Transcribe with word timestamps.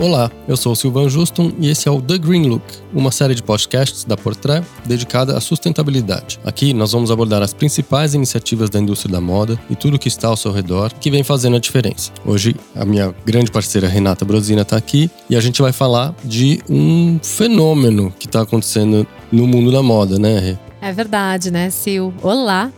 Olá, 0.00 0.30
eu 0.48 0.56
sou 0.56 0.72
o 0.72 0.74
Silvan 0.74 1.10
Juston 1.10 1.52
e 1.58 1.68
esse 1.68 1.86
é 1.86 1.90
o 1.90 2.00
The 2.00 2.16
Green 2.16 2.48
Look, 2.48 2.64
uma 2.90 3.10
série 3.10 3.34
de 3.34 3.42
podcasts 3.42 4.02
da 4.02 4.16
Portrait 4.16 4.64
dedicada 4.86 5.36
à 5.36 5.40
sustentabilidade. 5.42 6.40
Aqui 6.42 6.72
nós 6.72 6.92
vamos 6.92 7.10
abordar 7.10 7.42
as 7.42 7.52
principais 7.52 8.14
iniciativas 8.14 8.70
da 8.70 8.78
indústria 8.78 9.12
da 9.12 9.20
moda 9.20 9.60
e 9.68 9.76
tudo 9.76 9.96
o 9.96 9.98
que 9.98 10.08
está 10.08 10.28
ao 10.28 10.38
seu 10.38 10.52
redor 10.52 10.90
que 10.98 11.10
vem 11.10 11.22
fazendo 11.22 11.56
a 11.56 11.60
diferença. 11.60 12.12
Hoje 12.24 12.56
a 12.74 12.86
minha 12.86 13.14
grande 13.26 13.50
parceira 13.50 13.88
Renata 13.88 14.24
Brosina 14.24 14.62
está 14.62 14.78
aqui 14.78 15.10
e 15.28 15.36
a 15.36 15.40
gente 15.40 15.60
vai 15.60 15.70
falar 15.70 16.14
de 16.24 16.62
um 16.66 17.20
fenômeno 17.22 18.10
que 18.18 18.24
está 18.24 18.40
acontecendo 18.40 19.06
no 19.30 19.46
mundo 19.46 19.70
da 19.70 19.82
moda, 19.82 20.18
né, 20.18 20.38
Rê? 20.38 20.58
É 20.80 20.94
verdade, 20.94 21.50
né, 21.50 21.68
Sil? 21.68 22.08
Olá! 22.22 22.72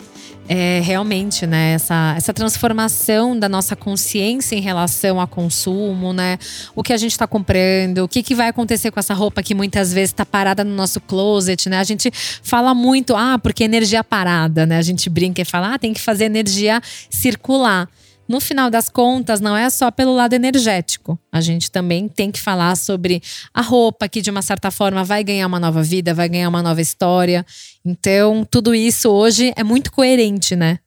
É, 0.49 0.81
realmente, 0.85 1.47
né, 1.47 1.75
essa, 1.75 2.15
essa 2.17 2.33
transformação 2.33 3.39
da 3.39 3.49
nossa 3.49 3.77
consciência 3.77 4.57
em 4.57 4.61
relação 4.61 5.21
ao 5.21 5.29
consumo, 5.29 6.13
né? 6.13 6.39
O 6.75 6.83
que 6.83 6.93
a 6.93 6.97
gente 6.97 7.13
está 7.13 7.27
comprando, 7.27 7.99
o 7.99 8.09
que, 8.09 8.23
que 8.23 8.35
vai 8.35 8.49
acontecer 8.49 8.91
com 8.91 8.99
essa 8.99 9.15
roupa 9.15 9.43
que 9.43 9.55
muitas 9.55 9.93
vezes 9.93 10.11
está 10.11 10.27
parada 10.27 10.65
no 10.65 10.75
nosso 10.75 11.01
closet, 11.01 11.69
né? 11.69 11.79
A 11.79 11.85
gente 11.85 12.11
fala 12.43 12.75
muito, 12.75 13.15
ah, 13.15 13.39
porque 13.39 13.65
energia 13.65 14.03
parada, 14.03 14.67
né? 14.67 14.79
A 14.79 14.83
gente 14.83 15.09
brinca 15.09 15.41
e 15.41 15.45
fala, 15.45 15.75
ah, 15.75 15.79
tem 15.79 15.93
que 15.93 16.01
fazer 16.01 16.25
energia 16.25 16.81
circular 17.09 17.89
no 18.33 18.41
final 18.41 18.71
das 18.71 18.89
contas, 18.89 19.43
não 19.43 19.55
é 19.55 19.69
só 19.69 19.91
pelo 19.91 20.15
lado 20.15 20.33
energético. 20.33 21.19
A 21.31 21.43
gente 21.43 21.71
também 21.71 22.09
tem 22.09 22.31
que 22.31 22.41
falar 22.41 22.75
sobre 22.79 23.23
a 23.53 23.61
roupa, 23.61 24.09
que 24.09 24.23
de 24.23 24.31
uma 24.31 24.41
certa 24.41 24.71
forma 24.71 25.05
vai 25.05 25.23
ganhar 25.23 25.47
uma 25.47 25.61
nova 25.61 25.83
vida, 25.83 26.15
vai 26.15 26.31
ganhar 26.31 26.49
uma 26.49 26.63
nova 26.63 26.81
história. 26.81 27.45
Então, 27.85 28.43
tudo 28.51 28.75
isso 28.75 29.11
hoje 29.11 29.53
é 29.55 29.63
muito 29.63 29.93
coerente, 29.93 30.57
né? 30.57 30.79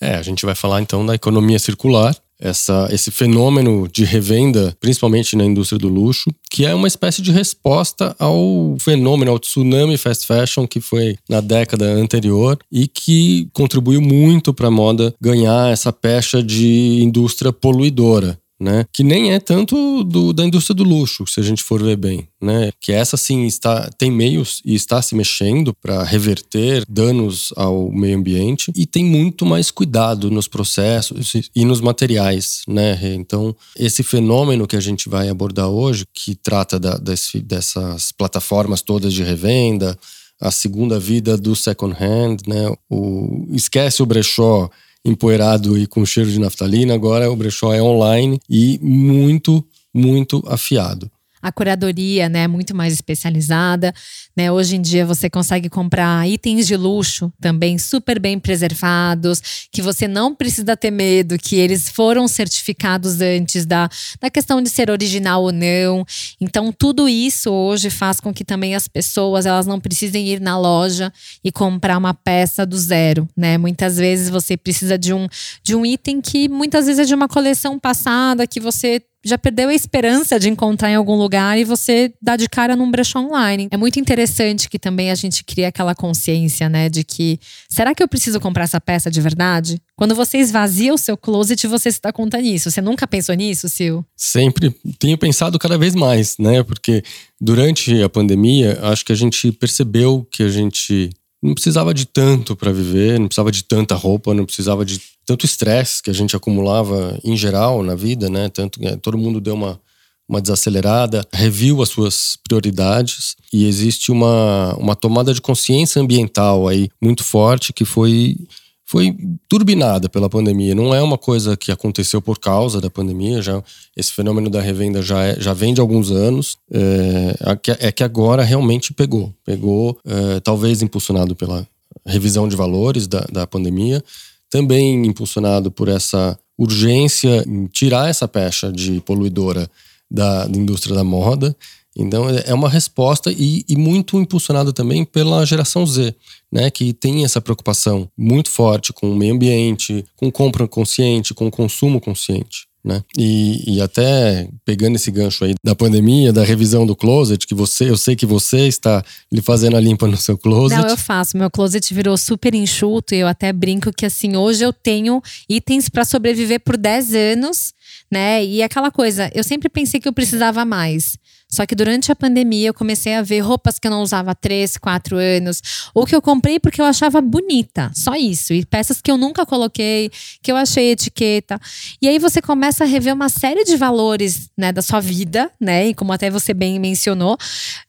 É, 0.00 0.14
a 0.14 0.22
gente 0.22 0.46
vai 0.46 0.54
falar 0.54 0.80
então 0.82 1.04
da 1.04 1.16
economia 1.16 1.58
circular, 1.58 2.14
essa, 2.44 2.88
esse 2.92 3.10
fenômeno 3.10 3.88
de 3.88 4.04
revenda, 4.04 4.76
principalmente 4.78 5.34
na 5.34 5.44
indústria 5.44 5.78
do 5.78 5.88
luxo, 5.88 6.30
que 6.50 6.66
é 6.66 6.74
uma 6.74 6.86
espécie 6.86 7.22
de 7.22 7.32
resposta 7.32 8.14
ao 8.18 8.76
fenômeno, 8.78 9.30
ao 9.30 9.38
tsunami 9.38 9.96
fast 9.96 10.26
fashion 10.26 10.66
que 10.66 10.80
foi 10.80 11.16
na 11.28 11.40
década 11.40 11.86
anterior 11.86 12.58
e 12.70 12.86
que 12.86 13.48
contribuiu 13.52 14.00
muito 14.00 14.52
para 14.52 14.68
a 14.68 14.70
moda 14.70 15.14
ganhar 15.20 15.72
essa 15.72 15.92
pecha 15.92 16.42
de 16.42 17.00
indústria 17.02 17.52
poluidora 17.52 18.38
né? 18.60 18.84
Que 18.92 19.02
nem 19.02 19.32
é 19.32 19.40
tanto 19.40 20.04
do, 20.04 20.32
da 20.32 20.44
indústria 20.44 20.74
do 20.74 20.84
luxo, 20.84 21.26
se 21.26 21.40
a 21.40 21.42
gente 21.42 21.62
for 21.62 21.82
ver 21.82 21.96
bem, 21.96 22.28
né? 22.40 22.70
Que 22.80 22.92
essa 22.92 23.16
sim 23.16 23.44
está 23.44 23.90
tem 23.98 24.10
meios 24.10 24.60
e 24.64 24.74
está 24.74 25.02
se 25.02 25.14
mexendo 25.14 25.74
para 25.74 26.02
reverter 26.02 26.84
danos 26.88 27.52
ao 27.56 27.90
meio 27.90 28.16
ambiente 28.16 28.72
e 28.76 28.86
tem 28.86 29.04
muito 29.04 29.44
mais 29.44 29.70
cuidado 29.70 30.30
nos 30.30 30.46
processos 30.46 31.32
e 31.54 31.64
nos 31.64 31.80
materiais, 31.80 32.62
né? 32.68 32.98
Então 33.14 33.54
esse 33.76 34.02
fenômeno 34.02 34.66
que 34.66 34.76
a 34.76 34.80
gente 34.80 35.08
vai 35.08 35.28
abordar 35.28 35.68
hoje, 35.68 36.04
que 36.12 36.34
trata 36.34 36.78
da, 36.78 36.96
desse, 36.96 37.40
dessas 37.40 38.12
plataformas 38.12 38.82
todas 38.82 39.12
de 39.12 39.22
revenda, 39.22 39.98
a 40.40 40.50
segunda 40.50 40.98
vida 40.98 41.36
do 41.36 41.56
second 41.56 41.94
hand, 41.94 42.38
né? 42.46 42.72
O 42.90 43.46
esquece 43.52 44.02
o 44.02 44.06
brechó 44.06 44.70
empoeirado 45.04 45.78
e 45.78 45.86
com 45.86 46.04
cheiro 46.06 46.30
de 46.30 46.38
naftalina, 46.38 46.94
agora 46.94 47.30
o 47.30 47.36
brechó 47.36 47.72
é 47.72 47.82
online 47.82 48.40
e 48.48 48.78
muito, 48.82 49.64
muito 49.92 50.42
afiado 50.46 51.10
a 51.44 51.52
curadoria, 51.52 52.26
né, 52.26 52.48
muito 52.48 52.74
mais 52.74 52.94
especializada, 52.94 53.92
né? 54.34 54.50
Hoje 54.50 54.76
em 54.76 54.80
dia 54.80 55.04
você 55.04 55.28
consegue 55.28 55.68
comprar 55.68 56.26
itens 56.26 56.66
de 56.66 56.74
luxo 56.74 57.30
também 57.38 57.76
super 57.76 58.18
bem 58.18 58.38
preservados, 58.38 59.68
que 59.70 59.82
você 59.82 60.08
não 60.08 60.34
precisa 60.34 60.74
ter 60.74 60.90
medo, 60.90 61.36
que 61.36 61.56
eles 61.56 61.90
foram 61.90 62.26
certificados 62.26 63.20
antes 63.20 63.66
da, 63.66 63.90
da 64.18 64.30
questão 64.30 64.62
de 64.62 64.70
ser 64.70 64.88
original 64.88 65.42
ou 65.42 65.52
não. 65.52 66.06
Então 66.40 66.72
tudo 66.72 67.06
isso 67.10 67.52
hoje 67.52 67.90
faz 67.90 68.20
com 68.20 68.32
que 68.32 68.42
também 68.42 68.74
as 68.74 68.88
pessoas 68.88 69.44
elas 69.44 69.66
não 69.66 69.78
precisem 69.78 70.26
ir 70.26 70.40
na 70.40 70.58
loja 70.58 71.12
e 71.44 71.52
comprar 71.52 71.98
uma 71.98 72.14
peça 72.14 72.64
do 72.64 72.78
zero, 72.78 73.28
né? 73.36 73.58
Muitas 73.58 73.98
vezes 73.98 74.30
você 74.30 74.56
precisa 74.56 74.96
de 74.96 75.12
um 75.12 75.28
de 75.62 75.74
um 75.74 75.84
item 75.84 76.22
que 76.22 76.48
muitas 76.48 76.86
vezes 76.86 77.00
é 77.00 77.04
de 77.04 77.14
uma 77.14 77.28
coleção 77.28 77.78
passada 77.78 78.46
que 78.46 78.60
você 78.60 79.02
já 79.24 79.38
perdeu 79.38 79.68
a 79.68 79.74
esperança 79.74 80.38
de 80.38 80.48
encontrar 80.48 80.90
em 80.90 80.94
algum 80.94 81.14
lugar 81.14 81.58
e 81.58 81.64
você 81.64 82.12
dá 82.20 82.36
de 82.36 82.48
cara 82.48 82.76
num 82.76 82.90
brechó 82.90 83.20
online. 83.20 83.68
É 83.70 83.76
muito 83.76 83.98
interessante 83.98 84.68
que 84.68 84.78
também 84.78 85.10
a 85.10 85.14
gente 85.14 85.42
cria 85.42 85.68
aquela 85.68 85.94
consciência, 85.94 86.68
né, 86.68 86.88
de 86.88 87.04
que 87.04 87.38
será 87.68 87.94
que 87.94 88.02
eu 88.02 88.08
preciso 88.08 88.38
comprar 88.40 88.64
essa 88.64 88.80
peça 88.80 89.10
de 89.10 89.20
verdade? 89.20 89.80
Quando 89.96 90.14
você 90.14 90.38
esvazia 90.38 90.92
o 90.92 90.98
seu 90.98 91.16
closet, 91.16 91.66
você 91.66 91.90
se 91.90 92.00
dá 92.02 92.12
conta 92.12 92.40
nisso. 92.40 92.70
Você 92.70 92.80
nunca 92.80 93.06
pensou 93.06 93.34
nisso, 93.34 93.68
Sil? 93.70 94.02
Sempre 94.16 94.74
tenho 94.98 95.16
pensado 95.16 95.58
cada 95.58 95.78
vez 95.78 95.94
mais, 95.94 96.36
né? 96.38 96.62
Porque 96.62 97.02
durante 97.40 98.02
a 98.02 98.08
pandemia, 98.08 98.78
acho 98.82 99.04
que 99.04 99.12
a 99.12 99.16
gente 99.16 99.52
percebeu 99.52 100.26
que 100.30 100.42
a 100.42 100.48
gente 100.48 101.10
não 101.44 101.52
precisava 101.52 101.92
de 101.92 102.06
tanto 102.06 102.56
para 102.56 102.72
viver, 102.72 103.20
não 103.20 103.28
precisava 103.28 103.52
de 103.52 103.62
tanta 103.62 103.94
roupa, 103.94 104.32
não 104.32 104.46
precisava 104.46 104.82
de 104.82 104.98
tanto 105.26 105.44
estresse 105.44 106.02
que 106.02 106.08
a 106.08 106.14
gente 106.14 106.34
acumulava 106.34 107.18
em 107.22 107.36
geral 107.36 107.82
na 107.82 107.94
vida, 107.94 108.30
né? 108.30 108.48
Tanto 108.48 108.80
que 108.80 108.96
todo 108.96 109.18
mundo 109.18 109.42
deu 109.42 109.52
uma, 109.52 109.78
uma 110.26 110.40
desacelerada, 110.40 111.22
reviu 111.30 111.82
as 111.82 111.90
suas 111.90 112.38
prioridades 112.42 113.36
e 113.52 113.66
existe 113.66 114.10
uma, 114.10 114.74
uma 114.76 114.96
tomada 114.96 115.34
de 115.34 115.42
consciência 115.42 116.00
ambiental 116.00 116.66
aí 116.66 116.88
muito 116.98 117.22
forte 117.22 117.74
que 117.74 117.84
foi 117.84 118.38
foi 118.86 119.16
turbinada 119.48 120.08
pela 120.08 120.28
pandemia. 120.28 120.74
Não 120.74 120.94
é 120.94 121.02
uma 121.02 121.16
coisa 121.16 121.56
que 121.56 121.72
aconteceu 121.72 122.20
por 122.20 122.38
causa 122.38 122.80
da 122.80 122.90
pandemia. 122.90 123.40
Já 123.40 123.62
esse 123.96 124.12
fenômeno 124.12 124.50
da 124.50 124.60
revenda 124.60 125.02
já, 125.02 125.24
é, 125.24 125.40
já 125.40 125.54
vem 125.54 125.72
de 125.72 125.80
alguns 125.80 126.10
anos. 126.10 126.58
É, 126.70 127.86
é 127.88 127.92
que 127.92 128.04
agora 128.04 128.42
realmente 128.42 128.92
pegou, 128.92 129.32
pegou 129.44 129.98
é, 130.04 130.40
talvez 130.40 130.82
impulsionado 130.82 131.34
pela 131.34 131.66
revisão 132.06 132.46
de 132.46 132.56
valores 132.56 133.06
da, 133.06 133.20
da 133.32 133.46
pandemia, 133.46 134.04
também 134.50 135.06
impulsionado 135.06 135.70
por 135.70 135.88
essa 135.88 136.38
urgência 136.58 137.42
em 137.48 137.66
tirar 137.66 138.08
essa 138.08 138.28
pecha 138.28 138.70
de 138.70 139.00
poluidora 139.00 139.68
da, 140.10 140.46
da 140.46 140.58
indústria 140.58 140.94
da 140.94 141.02
moda. 141.02 141.56
Então 141.96 142.28
é 142.28 142.52
uma 142.52 142.68
resposta 142.68 143.30
e, 143.30 143.64
e, 143.68 143.76
muito 143.76 144.18
impulsionado 144.18 144.72
também 144.72 145.04
pela 145.04 145.44
geração 145.46 145.86
Z, 145.86 146.14
né, 146.50 146.68
que 146.70 146.92
tem 146.92 147.24
essa 147.24 147.40
preocupação 147.40 148.08
muito 148.18 148.50
forte 148.50 148.92
com 148.92 149.10
o 149.10 149.16
meio 149.16 149.34
ambiente, 149.34 150.04
com 150.16 150.30
compra 150.30 150.66
consciente, 150.66 151.32
com 151.32 151.50
consumo 151.50 152.00
consciente. 152.00 152.66
Né? 152.84 153.02
E, 153.16 153.76
e, 153.76 153.80
até 153.80 154.46
pegando 154.62 154.96
esse 154.96 155.10
gancho 155.10 155.42
aí 155.42 155.54
da 155.64 155.74
pandemia, 155.74 156.34
da 156.34 156.44
revisão 156.44 156.84
do 156.84 156.94
closet, 156.94 157.46
que 157.46 157.54
você, 157.54 157.88
eu 157.88 157.96
sei 157.96 158.14
que 158.14 158.26
você 158.26 158.68
está 158.68 159.02
lhe 159.32 159.40
fazendo 159.40 159.74
a 159.78 159.80
limpa 159.80 160.06
no 160.06 160.18
seu 160.18 160.36
closet. 160.36 160.78
Não, 160.78 160.90
eu 160.90 160.96
faço. 160.98 161.34
Meu 161.38 161.50
closet 161.50 161.94
virou 161.94 162.14
super 162.18 162.54
enxuto 162.54 163.14
e 163.14 163.20
eu 163.20 163.26
até 163.26 163.54
brinco 163.54 163.90
que 163.90 164.04
assim, 164.04 164.36
hoje 164.36 164.62
eu 164.62 164.70
tenho 164.70 165.22
itens 165.48 165.88
para 165.88 166.04
sobreviver 166.04 166.60
por 166.60 166.76
10 166.76 167.14
anos, 167.14 167.72
né? 168.12 168.44
E 168.44 168.62
aquela 168.62 168.90
coisa, 168.90 169.30
eu 169.34 169.42
sempre 169.42 169.70
pensei 169.70 169.98
que 169.98 170.06
eu 170.06 170.12
precisava 170.12 170.62
mais. 170.66 171.16
Só 171.54 171.64
que 171.64 171.74
durante 171.76 172.10
a 172.10 172.16
pandemia 172.16 172.68
eu 172.68 172.74
comecei 172.74 173.14
a 173.14 173.22
ver 173.22 173.38
roupas 173.38 173.78
que 173.78 173.86
eu 173.86 173.90
não 173.90 174.02
usava 174.02 174.32
há 174.32 174.34
3, 174.34 174.76
4 174.76 175.16
anos, 175.16 175.62
ou 175.94 176.04
que 176.04 176.14
eu 176.14 176.20
comprei 176.20 176.58
porque 176.58 176.80
eu 176.80 176.84
achava 176.84 177.20
bonita, 177.20 177.92
só 177.94 178.16
isso. 178.16 178.52
E 178.52 178.64
peças 178.66 179.00
que 179.00 179.08
eu 179.08 179.16
nunca 179.16 179.46
coloquei, 179.46 180.10
que 180.42 180.50
eu 180.50 180.56
achei 180.56 180.90
etiqueta. 180.90 181.60
E 182.02 182.08
aí 182.08 182.18
você 182.18 182.42
começa 182.42 182.82
a 182.82 182.86
rever 182.86 183.14
uma 183.14 183.28
série 183.28 183.62
de 183.62 183.76
valores, 183.76 184.50
né, 184.58 184.72
da 184.72 184.82
sua 184.82 184.98
vida, 184.98 185.48
né? 185.60 185.88
E 185.88 185.94
como 185.94 186.12
até 186.12 186.28
você 186.28 186.52
bem 186.52 186.80
mencionou, 186.80 187.38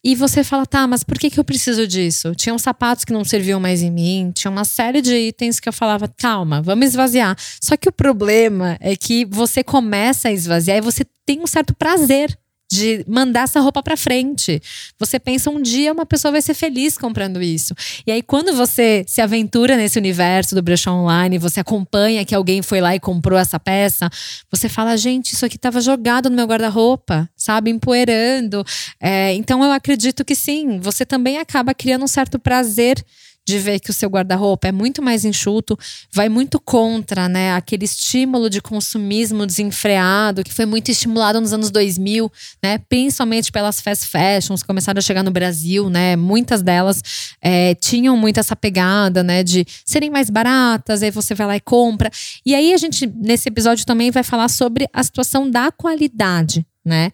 e 0.04 0.14
você 0.14 0.44
fala: 0.44 0.66
"Tá, 0.68 0.86
mas 0.86 1.04
por 1.04 1.18
que 1.18 1.32
que 1.32 1.40
eu 1.40 1.44
preciso 1.44 1.88
disso?". 1.88 2.36
Tinham 2.36 2.60
sapatos 2.60 3.04
que 3.04 3.14
não 3.14 3.26
serviam 3.26 3.60
mais 3.60 3.82
em 3.82 3.90
mim, 3.90 4.32
tinha 4.32 4.52
uma 4.52 4.64
série 4.66 5.02
de 5.02 5.16
itens 5.16 5.60
que 5.60 5.68
eu 5.68 5.74
falava: 5.74 6.08
"Calma, 6.08 6.62
vamos 6.62 6.86
esvaziar". 6.86 7.36
Só 7.62 7.76
que 7.76 7.90
o 7.90 7.92
problema 7.92 8.78
é 8.80 8.96
que 8.96 9.26
você 9.26 9.64
começa 9.64 10.28
a 10.28 10.32
esvaziar 10.32 10.78
e 10.78 10.82
você 10.82 11.04
tem 11.26 11.42
um 11.42 11.48
certo 11.48 11.74
prazer 11.74 12.38
de 12.76 13.06
mandar 13.08 13.44
essa 13.44 13.60
roupa 13.60 13.82
para 13.82 13.96
frente. 13.96 14.62
Você 15.00 15.20
pensa 15.20 15.50
um 15.50 15.62
dia 15.62 15.92
uma 15.94 16.06
pessoa 16.06 16.32
vai 16.32 16.42
ser 16.42 16.54
feliz 16.54 16.98
comprando 16.98 17.42
isso. 17.42 17.74
E 18.06 18.12
aí 18.12 18.22
quando 18.22 18.54
você 18.56 19.04
se 19.08 19.22
aventura 19.22 19.78
nesse 19.78 19.98
universo 19.98 20.54
do 20.56 20.62
brechó 20.62 20.92
online, 20.92 21.38
você 21.38 21.60
acompanha 21.60 22.26
que 22.26 22.36
alguém 22.36 22.62
foi 22.62 22.82
lá 22.82 22.96
e 22.96 23.00
comprou 23.00 23.40
essa 23.40 23.60
peça, 23.60 24.10
você 24.52 24.68
fala, 24.68 24.98
gente, 24.98 25.34
isso 25.34 25.46
aqui 25.46 25.56
estava 25.56 25.80
jogado 25.82 26.30
no 26.30 26.36
meu 26.36 26.46
guarda-roupa, 26.46 27.30
sabe, 27.36 27.72
empoeirando. 27.72 28.64
É, 29.00 29.34
então 29.34 29.64
eu 29.64 29.72
acredito 29.72 30.26
que 30.26 30.36
sim, 30.36 30.80
você 30.80 31.06
também 31.06 31.38
acaba 31.38 31.74
criando 31.74 32.04
um 32.04 32.08
certo 32.08 32.38
prazer 32.38 33.04
de 33.46 33.60
ver 33.60 33.80
que 33.80 33.92
o 33.92 33.94
seu 33.94 34.10
guarda-roupa 34.10 34.68
é 34.68 34.72
muito 34.72 35.02
mais 35.02 35.24
enxuto, 35.24 35.78
vai 36.12 36.28
muito 36.28 36.60
contra, 36.60 37.30
né, 37.30 37.54
aquele 37.54 37.86
estímulo 37.86 38.50
de 38.50 38.60
consumismo 38.60 39.46
desenfreado 39.46 40.44
que 40.44 40.54
foi 40.54 40.66
muito 40.66 40.90
estimulado 40.90 41.40
nos 41.40 41.54
anos 41.54 41.70
2000, 41.70 42.32
né, 42.64 42.80
principalmente 42.90 43.52
pelas 43.52 43.80
fast 43.80 44.08
fashions 44.08 44.62
que 44.62 44.68
começaram 44.68 44.98
a 44.98 45.02
chegar 45.02 45.24
no 45.24 45.32
Brasil, 45.32 45.90
né, 45.90 46.16
muitas 46.16 46.62
delas 46.62 47.02
é, 47.42 47.76
tinham 47.76 48.18
muito 48.18 48.40
essa 48.40 48.56
pegada, 48.56 49.24
né, 49.24 49.44
de 49.44 49.66
serem 49.86 50.10
mais 50.10 50.30
baratas, 50.30 51.04
aí 51.04 51.12
você 51.12 51.36
vai 51.36 51.48
lá 51.48 51.56
e 51.56 51.62
compra. 51.62 52.10
E 52.46 52.56
aí 52.56 52.74
a 52.74 52.78
gente 52.78 53.06
nesse 53.06 53.50
episódio 53.50 53.86
também 53.86 54.10
vai 54.10 54.24
falar 54.24 54.50
sobre 54.50 54.88
a 54.92 55.04
situação 55.04 55.50
da 55.50 55.72
qualidade 55.72 56.66
né? 56.86 57.12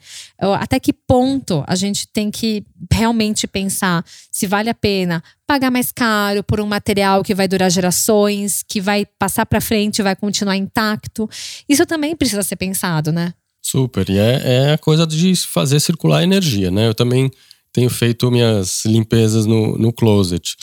Até 0.60 0.80
que 0.80 0.92
ponto 0.92 1.64
a 1.66 1.76
gente 1.76 2.08
tem 2.08 2.30
que 2.30 2.66
realmente 2.92 3.48
pensar 3.48 4.04
se 4.30 4.46
vale 4.46 4.70
a 4.70 4.74
pena 4.74 5.24
pagar 5.48 5.72
mais 5.72 5.92
caro 5.92 6.44
por 6.44 6.60
um 6.60 6.66
material 6.66 7.24
que 7.24 7.34
vai 7.34 7.48
durar 7.48 7.72
gerações, 7.72 8.64
que 8.68 8.82
vai 8.82 9.06
passar 9.06 9.46
para 9.46 9.62
frente, 9.62 10.04
vai 10.04 10.16
continuar 10.16 10.58
intacto. 10.58 11.30
Isso 11.68 11.86
também 11.86 12.16
precisa 12.16 12.44
ser 12.44 12.58
pensado, 12.58 13.12
né? 13.12 13.34
Super. 13.62 14.10
E 14.10 14.18
é, 14.18 14.42
é 14.44 14.74
a 14.74 14.78
coisa 14.78 15.08
de 15.08 15.36
fazer 15.36 15.80
circular 15.80 16.24
energia, 16.24 16.70
né? 16.70 16.88
Eu 16.88 16.96
também 16.96 17.32
tenho 17.72 17.90
feito 17.90 18.30
minhas 18.32 18.84
limpezas 18.86 19.46
no, 19.46 19.78
no 19.78 19.94
closet. 19.94 20.56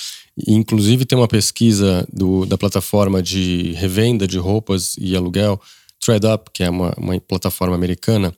Inclusive, 0.46 1.05
tem 1.05 1.19
uma 1.19 1.28
pesquisa 1.28 2.06
do, 2.12 2.44
da 2.44 2.58
plataforma 2.58 3.22
de 3.22 3.72
revenda 3.72 4.26
de 4.26 4.38
roupas 4.38 4.94
e 4.99 5.16
aluguel, 5.16 5.60
ThreadUp, 6.05 6.50
que 6.52 6.62
é 6.62 6.70
uma, 6.70 6.94
uma 6.96 7.19
plataforma 7.20 7.75
americana. 7.75 8.32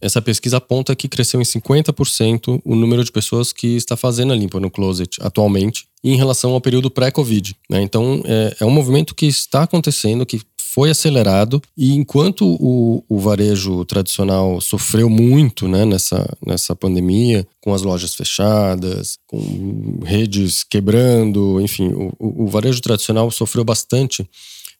Essa 0.00 0.22
pesquisa 0.22 0.56
aponta 0.56 0.96
que 0.96 1.08
cresceu 1.08 1.40
em 1.40 1.44
50% 1.44 2.60
o 2.64 2.74
número 2.74 3.04
de 3.04 3.12
pessoas 3.12 3.52
que 3.52 3.76
está 3.76 3.96
fazendo 3.96 4.32
a 4.32 4.36
limpa 4.36 4.58
no 4.58 4.70
closet 4.70 5.18
atualmente 5.20 5.86
em 6.02 6.16
relação 6.16 6.52
ao 6.52 6.60
período 6.60 6.90
pré-Covid. 6.90 7.54
Né? 7.68 7.82
Então, 7.82 8.22
é, 8.24 8.56
é 8.60 8.64
um 8.64 8.70
movimento 8.70 9.14
que 9.14 9.26
está 9.26 9.64
acontecendo, 9.64 10.24
que 10.24 10.40
foi 10.72 10.90
acelerado 10.90 11.60
e 11.76 11.94
enquanto 11.94 12.46
o, 12.46 13.04
o 13.08 13.18
varejo 13.18 13.84
tradicional 13.84 14.60
sofreu 14.60 15.10
muito 15.10 15.66
né, 15.66 15.84
nessa, 15.84 16.24
nessa 16.46 16.76
pandemia, 16.76 17.44
com 17.60 17.74
as 17.74 17.82
lojas 17.82 18.14
fechadas, 18.14 19.18
com 19.26 19.98
redes 20.04 20.62
quebrando, 20.62 21.60
enfim, 21.60 21.88
o, 21.88 22.44
o 22.44 22.46
varejo 22.46 22.80
tradicional 22.80 23.30
sofreu 23.32 23.64
bastante. 23.64 24.28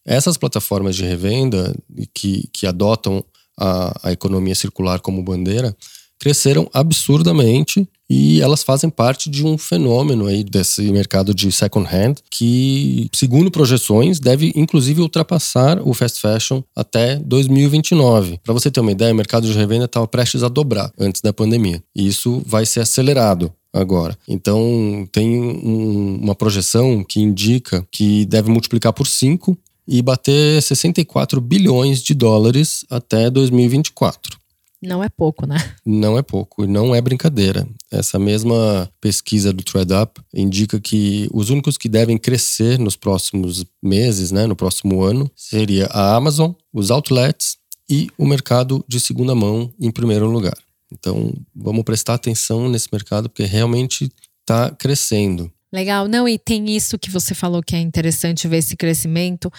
Essas 0.06 0.36
plataformas 0.36 0.94
de 0.94 1.04
revenda 1.04 1.74
que, 2.14 2.48
que 2.52 2.66
adotam 2.66 3.24
a, 3.60 4.08
a 4.08 4.12
economia 4.12 4.54
circular 4.54 5.00
como 5.00 5.22
bandeira 5.22 5.76
cresceram 6.18 6.68
absurdamente 6.72 7.88
e 8.08 8.40
elas 8.42 8.62
fazem 8.62 8.90
parte 8.90 9.30
de 9.30 9.46
um 9.46 9.56
fenômeno 9.56 10.26
aí 10.26 10.44
desse 10.44 10.82
mercado 10.92 11.32
de 11.32 11.50
second 11.50 11.88
hand 11.88 12.16
que, 12.30 13.08
segundo 13.14 13.50
projeções, 13.50 14.20
deve 14.20 14.52
inclusive 14.54 15.00
ultrapassar 15.00 15.80
o 15.80 15.94
fast 15.94 16.20
fashion 16.20 16.60
até 16.76 17.16
2029. 17.16 18.38
Para 18.44 18.52
você 18.52 18.70
ter 18.70 18.80
uma 18.80 18.92
ideia, 18.92 19.12
o 19.12 19.16
mercado 19.16 19.46
de 19.46 19.52
revenda 19.56 19.84
estava 19.84 20.06
prestes 20.06 20.42
a 20.42 20.48
dobrar 20.48 20.92
antes 20.98 21.22
da 21.22 21.32
pandemia. 21.32 21.82
E 21.94 22.06
isso 22.06 22.42
vai 22.44 22.66
ser 22.66 22.80
acelerado 22.80 23.52
agora. 23.72 24.18
Então, 24.28 25.08
tem 25.12 25.40
um, 25.40 26.18
uma 26.20 26.34
projeção 26.34 27.04
que 27.04 27.20
indica 27.20 27.86
que 27.92 28.26
deve 28.26 28.50
multiplicar 28.50 28.92
por 28.92 29.06
5 29.06 29.56
e 29.90 30.00
bater 30.00 30.62
64 30.62 31.40
bilhões 31.40 32.00
de 32.00 32.14
dólares 32.14 32.84
até 32.88 33.28
2024. 33.28 34.38
Não 34.80 35.02
é 35.02 35.08
pouco, 35.08 35.46
né? 35.46 35.56
Não 35.84 36.16
é 36.16 36.22
pouco, 36.22 36.64
não 36.64 36.94
é 36.94 37.00
brincadeira. 37.00 37.68
Essa 37.90 38.18
mesma 38.18 38.90
pesquisa 39.00 39.52
do 39.52 39.64
ThreadUp 39.64 40.20
indica 40.32 40.80
que 40.80 41.28
os 41.34 41.50
únicos 41.50 41.76
que 41.76 41.88
devem 41.88 42.16
crescer 42.16 42.78
nos 42.78 42.96
próximos 42.96 43.64
meses, 43.82 44.30
né, 44.30 44.46
no 44.46 44.54
próximo 44.54 45.02
ano, 45.02 45.28
seria 45.34 45.86
a 45.86 46.14
Amazon, 46.14 46.52
os 46.72 46.90
outlets 46.90 47.58
e 47.90 48.08
o 48.16 48.24
mercado 48.24 48.82
de 48.88 49.00
segunda 49.00 49.34
mão 49.34 49.74
em 49.78 49.90
primeiro 49.90 50.30
lugar. 50.30 50.56
Então, 50.92 51.34
vamos 51.54 51.82
prestar 51.82 52.14
atenção 52.14 52.68
nesse 52.68 52.88
mercado 52.92 53.28
porque 53.28 53.44
realmente 53.44 54.10
está 54.40 54.70
crescendo. 54.70 55.50
Legal, 55.72 56.08
não, 56.08 56.28
e 56.28 56.36
tem 56.36 56.68
isso 56.74 56.98
que 56.98 57.08
você 57.08 57.32
falou 57.32 57.62
que 57.62 57.76
é 57.76 57.78
interessante 57.78 58.48
ver 58.48 58.56
esse 58.56 58.76
crescimento, 58.76 59.52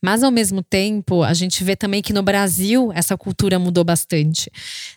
mas 0.00 0.22
ao 0.22 0.30
mesmo 0.30 0.62
tempo 0.62 1.24
a 1.24 1.34
gente 1.34 1.64
vê 1.64 1.74
também 1.74 2.00
que 2.00 2.12
no 2.12 2.22
Brasil 2.22 2.92
essa 2.94 3.16
cultura 3.16 3.58
mudou 3.58 3.82
bastante, 3.82 4.48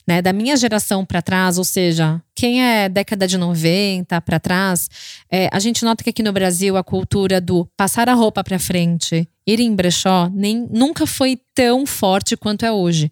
né? 0.08 0.22
Da 0.22 0.32
minha 0.32 0.56
geração 0.56 1.04
para 1.04 1.24
trás, 1.24 1.58
ou 1.58 1.64
seja, 1.64 2.22
quem 2.36 2.64
é 2.64 2.88
década 2.88 3.28
de 3.28 3.36
90 3.36 4.22
para 4.22 4.40
trás, 4.40 4.88
é, 5.32 5.50
a 5.52 5.60
gente 5.60 5.84
nota 5.84 6.04
que 6.04 6.12
aqui 6.12 6.22
no 6.22 6.32
Brasil 6.32 6.78
a 6.78 6.84
cultura 6.84 7.42
do 7.42 7.68
passar 7.76 8.08
a 8.08 8.14
roupa 8.14 8.44
para 8.44 8.60
frente, 8.60 9.28
ir 9.50 9.60
em 9.60 9.76
brechó, 9.76 10.30
nem, 10.34 10.68
nunca 10.72 11.06
foi 11.06 11.40
tão 11.54 11.86
forte 11.86 12.38
quanto 12.38 12.66
é 12.66 12.72
hoje. 12.72 13.12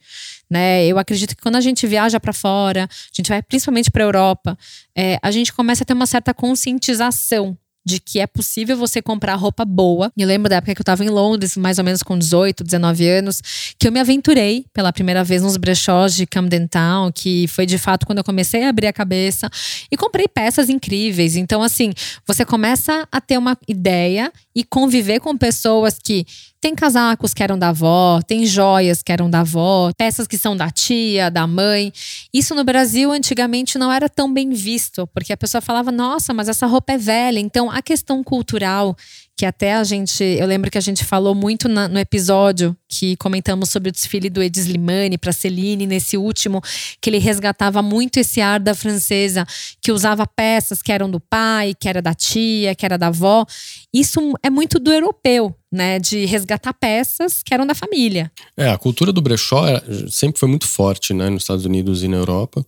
Né? 0.49 0.85
Eu 0.85 0.97
acredito 0.97 1.35
que 1.35 1.41
quando 1.41 1.55
a 1.55 1.61
gente 1.61 1.85
viaja 1.85 2.19
para 2.19 2.33
fora, 2.33 2.83
a 2.83 3.13
gente 3.13 3.29
vai 3.29 3.41
principalmente 3.41 3.91
para 3.91 4.03
a 4.03 4.07
Europa, 4.07 4.57
é, 4.95 5.17
a 5.21 5.31
gente 5.31 5.51
começa 5.51 5.83
a 5.83 5.85
ter 5.85 5.93
uma 5.93 6.05
certa 6.05 6.33
conscientização 6.33 7.57
de 7.87 8.01
que 8.01 8.19
é 8.19 8.27
possível 8.27 8.75
você 8.75 9.01
comprar 9.01 9.35
roupa 9.35 9.63
boa. 9.63 10.11
Eu 10.17 10.27
lembro 10.27 10.49
da 10.49 10.57
época 10.57 10.75
que 10.75 10.81
eu 10.81 10.83
estava 10.83 11.05
em 11.05 11.09
Londres, 11.09 11.55
mais 11.55 11.77
ou 11.77 11.85
menos 11.85 12.03
com 12.03 12.19
18, 12.19 12.61
19 12.61 13.07
anos, 13.07 13.41
que 13.79 13.87
eu 13.87 13.91
me 13.93 13.99
aventurei 14.01 14.65
pela 14.73 14.91
primeira 14.91 15.23
vez 15.23 15.41
nos 15.41 15.55
brechós 15.55 16.13
de 16.13 16.27
Camden 16.27 16.67
Town, 16.67 17.13
que 17.13 17.47
foi 17.47 17.65
de 17.65 17.77
fato 17.77 18.05
quando 18.05 18.17
eu 18.17 18.25
comecei 18.25 18.65
a 18.65 18.69
abrir 18.69 18.87
a 18.87 18.93
cabeça 18.93 19.49
e 19.89 19.95
comprei 19.95 20.27
peças 20.27 20.69
incríveis. 20.69 21.37
Então, 21.37 21.63
assim, 21.63 21.93
você 22.27 22.43
começa 22.43 23.07
a 23.09 23.21
ter 23.21 23.37
uma 23.37 23.57
ideia 23.69 24.33
e 24.53 24.65
conviver 24.65 25.21
com 25.21 25.37
pessoas 25.37 25.97
que 25.97 26.25
tem 26.59 26.73
casacos 26.73 27.33
que 27.33 27.43
eram 27.43 27.57
da 27.57 27.69
avó, 27.69 28.19
tem 28.25 28.45
joias 28.45 29.03
que 29.03 29.11
eram 29.11 29.29
da 29.29 29.41
avó, 29.41 29.91
peças 29.97 30.27
que 30.27 30.37
são 30.37 30.55
da 30.57 30.69
tia, 30.69 31.29
da 31.29 31.45
mãe. 31.45 31.93
Isso 32.33 32.55
no 32.55 32.63
Brasil 32.63 33.11
antigamente 33.11 33.77
não 33.77 33.91
era 33.91 34.09
tão 34.09 34.33
bem 34.33 34.49
visto, 34.51 35.07
porque 35.07 35.33
a 35.33 35.37
pessoa 35.37 35.61
falava: 35.61 35.91
"Nossa, 35.91 36.33
mas 36.33 36.49
essa 36.49 36.65
roupa 36.65 36.93
é 36.93 36.97
velha". 36.97 37.39
Então, 37.39 37.69
a 37.69 37.81
questão 37.81 38.23
cultural 38.23 38.95
que 39.37 39.45
até 39.45 39.75
a 39.75 39.83
gente, 39.83 40.23
eu 40.23 40.47
lembro 40.47 40.71
que 40.71 40.79
a 40.79 40.81
gente 40.81 41.05
falou 41.05 41.35
muito 41.35 41.69
na, 41.69 41.87
no 41.87 41.99
episódio 41.99 42.75
que 42.89 43.15
comentamos 43.17 43.69
sobre 43.69 43.89
o 43.89 43.91
desfile 43.91 44.31
do 44.31 44.41
Edis 44.41 44.65
Limani 44.65 45.15
para 45.15 45.31
Celine, 45.31 45.85
nesse 45.85 46.17
último, 46.17 46.59
que 46.99 47.07
ele 47.07 47.19
resgatava 47.19 47.83
muito 47.83 48.17
esse 48.17 48.41
ar 48.41 48.59
da 48.59 48.73
francesa, 48.73 49.45
que 49.79 49.91
usava 49.91 50.25
peças 50.25 50.81
que 50.81 50.91
eram 50.91 51.07
do 51.07 51.19
pai, 51.19 51.75
que 51.79 51.87
era 51.87 52.01
da 52.01 52.15
tia, 52.15 52.73
que 52.73 52.83
era 52.83 52.97
da 52.97 53.07
avó. 53.07 53.45
Isso 53.93 54.19
é 54.41 54.49
muito 54.49 54.79
do 54.79 54.91
europeu, 54.91 55.55
né, 55.71 55.99
de 55.99 56.25
resgatar 56.25 56.73
peças 56.73 57.43
que 57.43 57.53
eram 57.53 57.67
da 57.67 57.75
família. 57.75 58.31
É, 58.57 58.69
a 58.69 58.77
cultura 58.77 59.13
do 59.13 59.21
brechó 59.21 59.65
sempre 60.09 60.39
foi 60.39 60.49
muito 60.49 60.65
forte, 60.65 61.13
né, 61.13 61.29
nos 61.29 61.43
Estados 61.43 61.65
Unidos 61.65 62.01
e 62.01 62.07
na 62.07 62.17
Europa. 62.17 62.65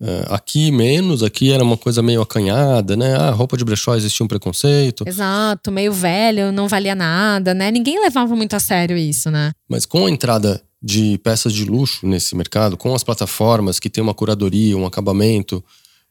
É, 0.00 0.26
aqui 0.28 0.70
menos, 0.70 1.24
aqui 1.24 1.50
era 1.50 1.62
uma 1.62 1.76
coisa 1.76 2.00
meio 2.00 2.22
acanhada, 2.22 2.96
né? 2.96 3.16
Ah, 3.16 3.30
roupa 3.30 3.56
de 3.56 3.64
brechó 3.64 3.96
existia 3.96 4.24
um 4.24 4.28
preconceito. 4.28 5.04
Exato, 5.06 5.72
meio 5.72 5.92
velho, 5.92 6.52
não 6.52 6.68
valia 6.68 6.94
nada, 6.94 7.52
né? 7.52 7.70
Ninguém 7.70 8.00
levava 8.00 8.36
muito 8.36 8.54
a 8.54 8.60
sério 8.60 8.96
isso, 8.96 9.28
né? 9.30 9.50
Mas 9.68 9.84
com 9.84 10.06
a 10.06 10.10
entrada 10.10 10.62
de 10.80 11.18
peças 11.18 11.52
de 11.52 11.64
luxo 11.64 12.06
nesse 12.06 12.36
mercado, 12.36 12.76
com 12.76 12.94
as 12.94 13.02
plataformas 13.02 13.80
que 13.80 13.90
tem 13.90 14.02
uma 14.02 14.14
curadoria, 14.14 14.78
um 14.78 14.86
acabamento 14.86 15.64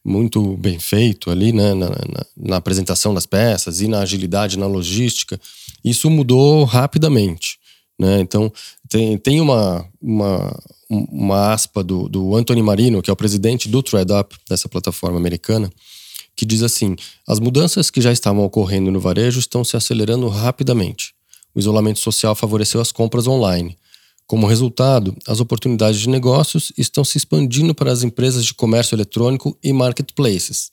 muito 0.03 0.57
bem 0.57 0.79
feito 0.79 1.31
ali, 1.31 1.53
né? 1.53 1.73
Na, 1.73 1.89
na, 1.89 2.25
na 2.35 2.55
apresentação 2.57 3.13
das 3.13 3.25
peças 3.25 3.79
e 3.79 3.87
na 3.87 3.99
agilidade, 3.99 4.59
na 4.59 4.67
logística, 4.67 5.39
isso 5.83 6.09
mudou 6.09 6.65
rapidamente. 6.65 7.57
Né? 7.99 8.19
Então, 8.19 8.51
tem, 8.87 9.17
tem 9.17 9.41
uma, 9.41 9.85
uma, 10.01 10.59
uma 10.89 11.53
aspa 11.53 11.83
do, 11.83 12.07
do 12.07 12.35
Anthony 12.35 12.61
Marino, 12.61 13.01
que 13.01 13.09
é 13.09 13.13
o 13.13 13.17
presidente 13.17 13.67
do 13.67 13.83
ThreadUp, 13.83 14.35
dessa 14.49 14.69
plataforma 14.69 15.17
americana, 15.17 15.69
que 16.35 16.45
diz 16.45 16.63
assim: 16.63 16.95
as 17.27 17.39
mudanças 17.39 17.89
que 17.89 18.01
já 18.01 18.11
estavam 18.11 18.43
ocorrendo 18.43 18.91
no 18.91 18.99
varejo 18.99 19.39
estão 19.39 19.63
se 19.63 19.75
acelerando 19.75 20.27
rapidamente. 20.27 21.13
O 21.53 21.59
isolamento 21.59 21.99
social 21.99 22.35
favoreceu 22.35 22.79
as 22.79 22.91
compras 22.91 23.27
online. 23.27 23.77
Como 24.27 24.45
resultado, 24.45 25.15
as 25.27 25.39
oportunidades 25.39 25.99
de 25.99 26.09
negócios 26.09 26.71
estão 26.77 27.03
se 27.03 27.17
expandindo 27.17 27.73
para 27.73 27.91
as 27.91 28.03
empresas 28.03 28.45
de 28.45 28.53
comércio 28.53 28.93
eletrônico 28.93 29.57
e 29.63 29.71
marketplaces. 29.71 30.69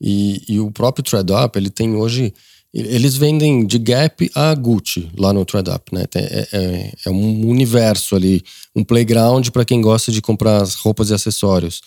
E, 0.00 0.42
e 0.48 0.60
o 0.60 0.70
próprio 0.70 1.04
ThreadUp 1.04 1.56
ele 1.56 1.70
tem 1.70 1.94
hoje 1.94 2.34
eles 2.78 3.16
vendem 3.16 3.64
de 3.64 3.78
Gap 3.78 4.30
a 4.34 4.54
Gucci 4.54 5.10
lá 5.16 5.32
no 5.32 5.46
ThreadUp, 5.46 5.94
né? 5.94 6.04
É, 6.14 6.48
é, 6.52 6.92
é 7.06 7.10
um 7.10 7.48
universo 7.48 8.14
ali, 8.14 8.42
um 8.74 8.84
playground 8.84 9.48
para 9.48 9.64
quem 9.64 9.80
gosta 9.80 10.12
de 10.12 10.20
comprar 10.20 10.62
roupas 10.80 11.08
e 11.08 11.14
acessórios. 11.14 11.80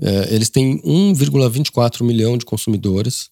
É, 0.00 0.34
eles 0.34 0.48
têm 0.48 0.80
1,24 0.80 2.02
milhão 2.02 2.38
de 2.38 2.46
consumidores 2.46 3.28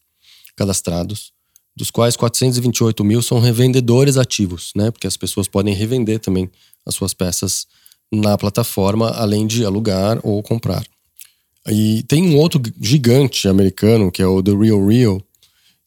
cadastrados, 0.55 1.33
dos 1.75 1.91
quais 1.91 2.17
428 2.17 3.03
mil 3.03 3.23
são 3.23 3.41
revendedores 3.41 4.19
ativos, 4.19 4.73
né? 4.77 4.91
Porque 4.91 5.07
as 5.07 5.17
pessoas 5.17 5.49
podem 5.49 5.73
revender 5.73 6.19
também 6.19 6.51
as 6.85 6.95
suas 6.95 7.15
peças 7.15 7.67
na 8.13 8.37
plataforma, 8.37 9.09
além 9.13 9.47
de 9.47 9.65
alugar 9.65 10.21
ou 10.23 10.43
comprar. 10.43 10.85
E 11.67 12.03
tem 12.03 12.25
um 12.25 12.37
outro 12.37 12.61
gigante 12.79 13.49
americano, 13.49 14.13
que 14.13 14.21
é 14.21 14.27
o 14.27 14.43
The 14.43 14.53
Real 14.53 14.87
Real, 14.87 15.23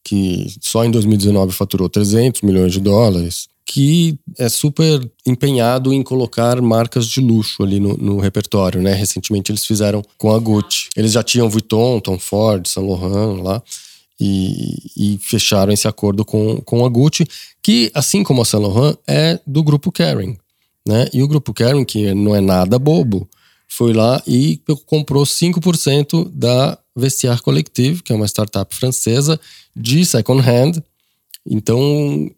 que 0.04 0.46
só 0.60 0.84
em 0.84 0.90
2019 0.90 1.52
faturou 1.52 1.88
300 1.88 2.42
milhões 2.42 2.72
de 2.72 2.80
dólares, 2.80 3.48
que 3.66 4.18
é 4.38 4.48
super 4.48 5.10
empenhado 5.26 5.92
em 5.92 6.02
colocar 6.02 6.60
marcas 6.60 7.06
de 7.06 7.20
luxo 7.20 7.62
ali 7.62 7.80
no, 7.80 7.96
no, 7.96 8.18
repertório, 8.18 8.82
né? 8.82 8.92
Recentemente 8.92 9.50
eles 9.50 9.64
fizeram 9.64 10.02
com 10.18 10.32
a 10.32 10.38
Gucci. 10.38 10.90
Eles 10.94 11.12
já 11.12 11.22
tinham 11.22 11.48
Vuitton, 11.48 11.98
Tom 11.98 12.18
Ford, 12.18 12.66
Saint 12.68 12.86
Laurent 12.86 13.42
lá. 13.42 13.62
E, 14.20 14.92
e, 14.96 15.18
fecharam 15.18 15.72
esse 15.72 15.88
acordo 15.88 16.24
com, 16.24 16.60
com 16.64 16.84
a 16.84 16.88
Gucci, 16.88 17.26
que, 17.60 17.90
assim 17.94 18.22
como 18.22 18.42
a 18.42 18.44
Saint 18.44 18.62
Laurent, 18.62 18.96
é 19.08 19.40
do 19.46 19.62
grupo 19.62 19.90
Kering. 19.90 20.36
Né? 20.86 21.08
E 21.12 21.22
o 21.22 21.26
grupo 21.26 21.52
Kering, 21.52 21.84
que 21.84 22.14
não 22.14 22.34
é 22.34 22.40
nada 22.40 22.78
bobo, 22.78 23.28
foi 23.66 23.92
lá 23.92 24.22
e 24.26 24.60
comprou 24.86 25.24
5% 25.24 26.30
da 26.32 26.78
Vestiaire 26.96 27.42
Collective, 27.42 28.02
que 28.02 28.12
é 28.12 28.16
uma 28.16 28.26
startup 28.26 28.74
francesa 28.74 29.40
de 29.74 30.04
second 30.04 30.40
hand. 30.40 30.82
Então, 31.46 32.30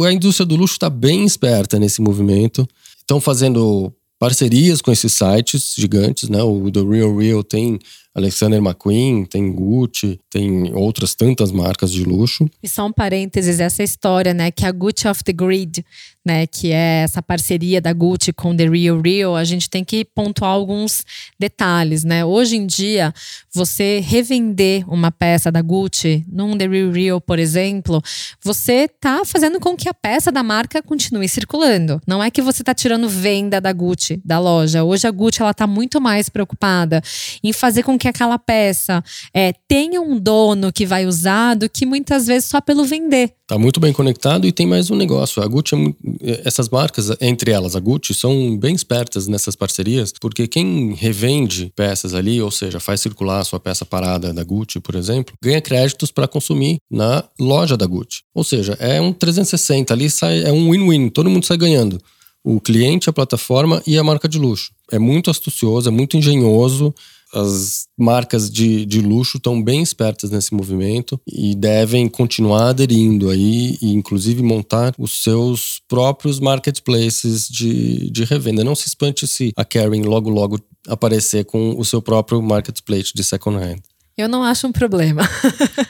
a 0.00 0.12
indústria 0.12 0.46
do 0.46 0.56
luxo 0.56 0.74
está 0.74 0.88
bem 0.88 1.24
esperta 1.24 1.78
nesse 1.78 2.00
movimento. 2.00 2.66
Estão 2.98 3.20
fazendo 3.20 3.92
parcerias 4.18 4.80
com 4.80 4.90
esses 4.90 5.12
sites 5.12 5.74
gigantes, 5.76 6.28
né? 6.28 6.42
O 6.42 6.70
The 6.70 6.80
Real 6.80 7.16
Real 7.16 7.44
tem 7.44 7.78
Alexander 8.14 8.58
McQueen, 8.58 9.24
tem 9.24 9.52
Gucci, 9.52 10.18
tem 10.30 10.74
outras 10.74 11.14
tantas 11.14 11.52
marcas 11.52 11.92
de 11.92 12.04
luxo. 12.04 12.48
E 12.62 12.68
só 12.68 12.86
um 12.86 12.92
parênteses, 12.92 13.60
essa 13.60 13.82
história, 13.82 14.34
né, 14.34 14.50
que 14.50 14.66
a 14.66 14.72
Gucci 14.72 15.06
of 15.06 15.22
the 15.22 15.32
Grid, 15.32 15.84
né, 16.24 16.46
que 16.46 16.72
é 16.72 17.02
essa 17.02 17.22
parceria 17.22 17.80
da 17.80 17.92
Gucci 17.92 18.32
com 18.32 18.54
The 18.56 18.68
Real 18.68 19.00
Real, 19.00 19.36
a 19.36 19.44
gente 19.44 19.70
tem 19.70 19.84
que 19.84 20.04
pontuar 20.04 20.50
alguns 20.50 21.04
detalhes, 21.38 22.04
né? 22.04 22.24
Hoje 22.24 22.56
em 22.56 22.66
dia, 22.66 23.14
você 23.52 24.00
revender 24.00 24.84
uma 24.88 25.10
peça 25.10 25.50
da 25.50 25.62
Gucci 25.62 26.24
num 26.30 26.56
The 26.56 26.66
Real 26.66 26.90
Real, 26.90 27.20
por 27.20 27.38
exemplo, 27.38 28.02
você 28.42 28.88
tá 28.88 29.22
fazendo 29.24 29.58
com 29.60 29.76
que 29.76 29.88
a 29.88 29.94
peça 29.94 30.30
da 30.30 30.42
marca 30.42 30.82
continue 30.82 31.28
circulando. 31.28 32.00
Não 32.06 32.22
é 32.22 32.30
que 32.30 32.42
você 32.42 32.62
tá 32.62 32.74
tirando 32.74 33.08
venda 33.08 33.60
da 33.60 33.72
Gucci, 33.72 34.20
da 34.24 34.38
loja. 34.38 34.84
Hoje 34.84 35.06
a 35.06 35.10
Gucci 35.10 35.40
ela 35.40 35.54
tá 35.54 35.66
muito 35.66 36.00
mais 36.00 36.28
preocupada 36.28 37.02
em 37.42 37.52
fazer 37.52 37.82
com 37.82 37.97
que 37.98 38.08
aquela 38.08 38.38
peça 38.38 39.02
é, 39.34 39.52
tenha 39.66 40.00
um 40.00 40.18
dono 40.18 40.72
que 40.72 40.86
vai 40.86 41.06
usar 41.06 41.54
do 41.54 41.68
que 41.68 41.84
muitas 41.84 42.26
vezes 42.26 42.48
só 42.48 42.60
pelo 42.60 42.84
vender. 42.84 43.32
Tá 43.46 43.58
muito 43.58 43.80
bem 43.80 43.92
conectado 43.92 44.46
e 44.46 44.52
tem 44.52 44.66
mais 44.66 44.90
um 44.90 44.96
negócio. 44.96 45.42
A 45.42 45.46
Gucci, 45.46 45.74
é 45.74 46.30
é, 46.30 46.42
essas 46.44 46.68
marcas, 46.68 47.10
entre 47.20 47.50
elas 47.50 47.74
a 47.74 47.80
Gucci, 47.80 48.12
são 48.12 48.56
bem 48.56 48.74
espertas 48.74 49.26
nessas 49.26 49.56
parcerias, 49.56 50.12
porque 50.20 50.46
quem 50.46 50.92
revende 50.94 51.72
peças 51.74 52.12
ali, 52.12 52.40
ou 52.42 52.50
seja, 52.50 52.78
faz 52.78 53.00
circular 53.00 53.40
a 53.40 53.44
sua 53.44 53.58
peça 53.58 53.86
parada 53.86 54.32
da 54.32 54.44
Gucci, 54.44 54.80
por 54.80 54.94
exemplo, 54.94 55.34
ganha 55.42 55.60
créditos 55.60 56.10
para 56.10 56.28
consumir 56.28 56.76
na 56.90 57.24
loja 57.40 57.76
da 57.76 57.86
Gucci. 57.86 58.22
Ou 58.34 58.44
seja, 58.44 58.74
é 58.78 59.00
um 59.00 59.12
360 59.12 59.94
ali, 59.94 60.10
sai, 60.10 60.44
é 60.44 60.52
um 60.52 60.70
win-win, 60.70 61.08
todo 61.08 61.30
mundo 61.30 61.46
sai 61.46 61.56
ganhando 61.56 61.98
o 62.44 62.60
cliente, 62.60 63.10
a 63.10 63.12
plataforma 63.12 63.82
e 63.86 63.98
a 63.98 64.04
marca 64.04 64.28
de 64.28 64.38
luxo. 64.38 64.70
É 64.90 64.98
muito 64.98 65.30
astucioso, 65.30 65.88
é 65.88 65.92
muito 65.92 66.16
engenhoso 66.16 66.94
as 67.34 67.86
marcas 67.98 68.50
de, 68.50 68.86
de 68.86 69.00
luxo 69.00 69.36
estão 69.36 69.62
bem 69.62 69.82
espertas 69.82 70.30
nesse 70.30 70.54
movimento 70.54 71.20
e 71.26 71.54
devem 71.54 72.08
continuar 72.08 72.70
aderindo 72.70 73.30
aí 73.30 73.76
e 73.80 73.92
inclusive 73.92 74.42
montar 74.42 74.94
os 74.98 75.22
seus 75.22 75.80
próprios 75.88 76.40
marketplaces 76.40 77.48
de, 77.48 78.10
de 78.10 78.24
revenda. 78.24 78.64
Não 78.64 78.74
se 78.74 78.88
espante 78.88 79.26
se 79.26 79.52
a 79.56 79.64
Karen 79.64 80.02
logo 80.02 80.30
logo 80.30 80.58
aparecer 80.86 81.44
com 81.44 81.78
o 81.78 81.84
seu 81.84 82.00
próprio 82.00 82.40
marketplace 82.42 83.12
de 83.14 83.22
second 83.22 83.56
hand. 83.56 83.80
Eu 84.16 84.28
não 84.28 84.42
acho 84.42 84.66
um 84.66 84.72
problema. 84.72 85.22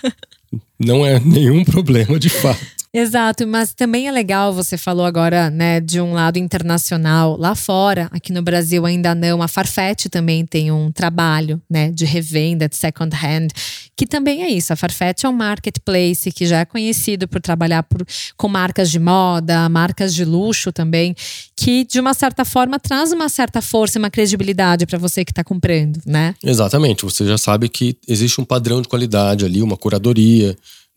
não 0.78 1.04
é 1.06 1.18
nenhum 1.20 1.64
problema 1.64 2.18
de 2.18 2.28
fato. 2.28 2.77
Exato, 2.98 3.46
mas 3.46 3.72
também 3.72 4.08
é 4.08 4.10
legal, 4.10 4.52
você 4.52 4.76
falou 4.76 5.06
agora, 5.06 5.50
né, 5.50 5.80
de 5.80 6.00
um 6.00 6.14
lado 6.14 6.36
internacional, 6.36 7.36
lá 7.36 7.54
fora, 7.54 8.08
aqui 8.10 8.32
no 8.32 8.42
Brasil 8.42 8.84
ainda 8.84 9.14
não, 9.14 9.40
a 9.40 9.46
Farfetch 9.46 10.06
também 10.06 10.44
tem 10.44 10.72
um 10.72 10.90
trabalho, 10.90 11.62
né, 11.70 11.92
de 11.92 12.04
revenda, 12.04 12.68
de 12.68 12.74
second 12.74 13.14
hand, 13.14 13.50
que 13.96 14.04
também 14.04 14.42
é 14.42 14.50
isso, 14.50 14.72
a 14.72 14.76
Farfetch 14.76 15.22
é 15.22 15.28
um 15.28 15.32
marketplace 15.32 16.32
que 16.32 16.44
já 16.44 16.58
é 16.58 16.64
conhecido 16.64 17.28
por 17.28 17.40
trabalhar 17.40 17.84
por, 17.84 18.04
com 18.36 18.48
marcas 18.48 18.90
de 18.90 18.98
moda, 18.98 19.68
marcas 19.68 20.12
de 20.12 20.24
luxo 20.24 20.72
também, 20.72 21.14
que 21.54 21.84
de 21.84 22.00
uma 22.00 22.14
certa 22.14 22.44
forma 22.44 22.80
traz 22.80 23.12
uma 23.12 23.28
certa 23.28 23.62
força 23.62 23.96
e 23.96 24.00
uma 24.00 24.10
credibilidade 24.10 24.86
para 24.86 24.98
você 24.98 25.24
que 25.24 25.30
está 25.30 25.44
comprando, 25.44 26.00
né? 26.04 26.34
Exatamente, 26.42 27.04
você 27.04 27.24
já 27.24 27.38
sabe 27.38 27.68
que 27.68 27.96
existe 28.08 28.40
um 28.40 28.44
padrão 28.44 28.82
de 28.82 28.88
qualidade 28.88 29.44
ali, 29.44 29.62
uma 29.62 29.76
curadoria, 29.76 30.56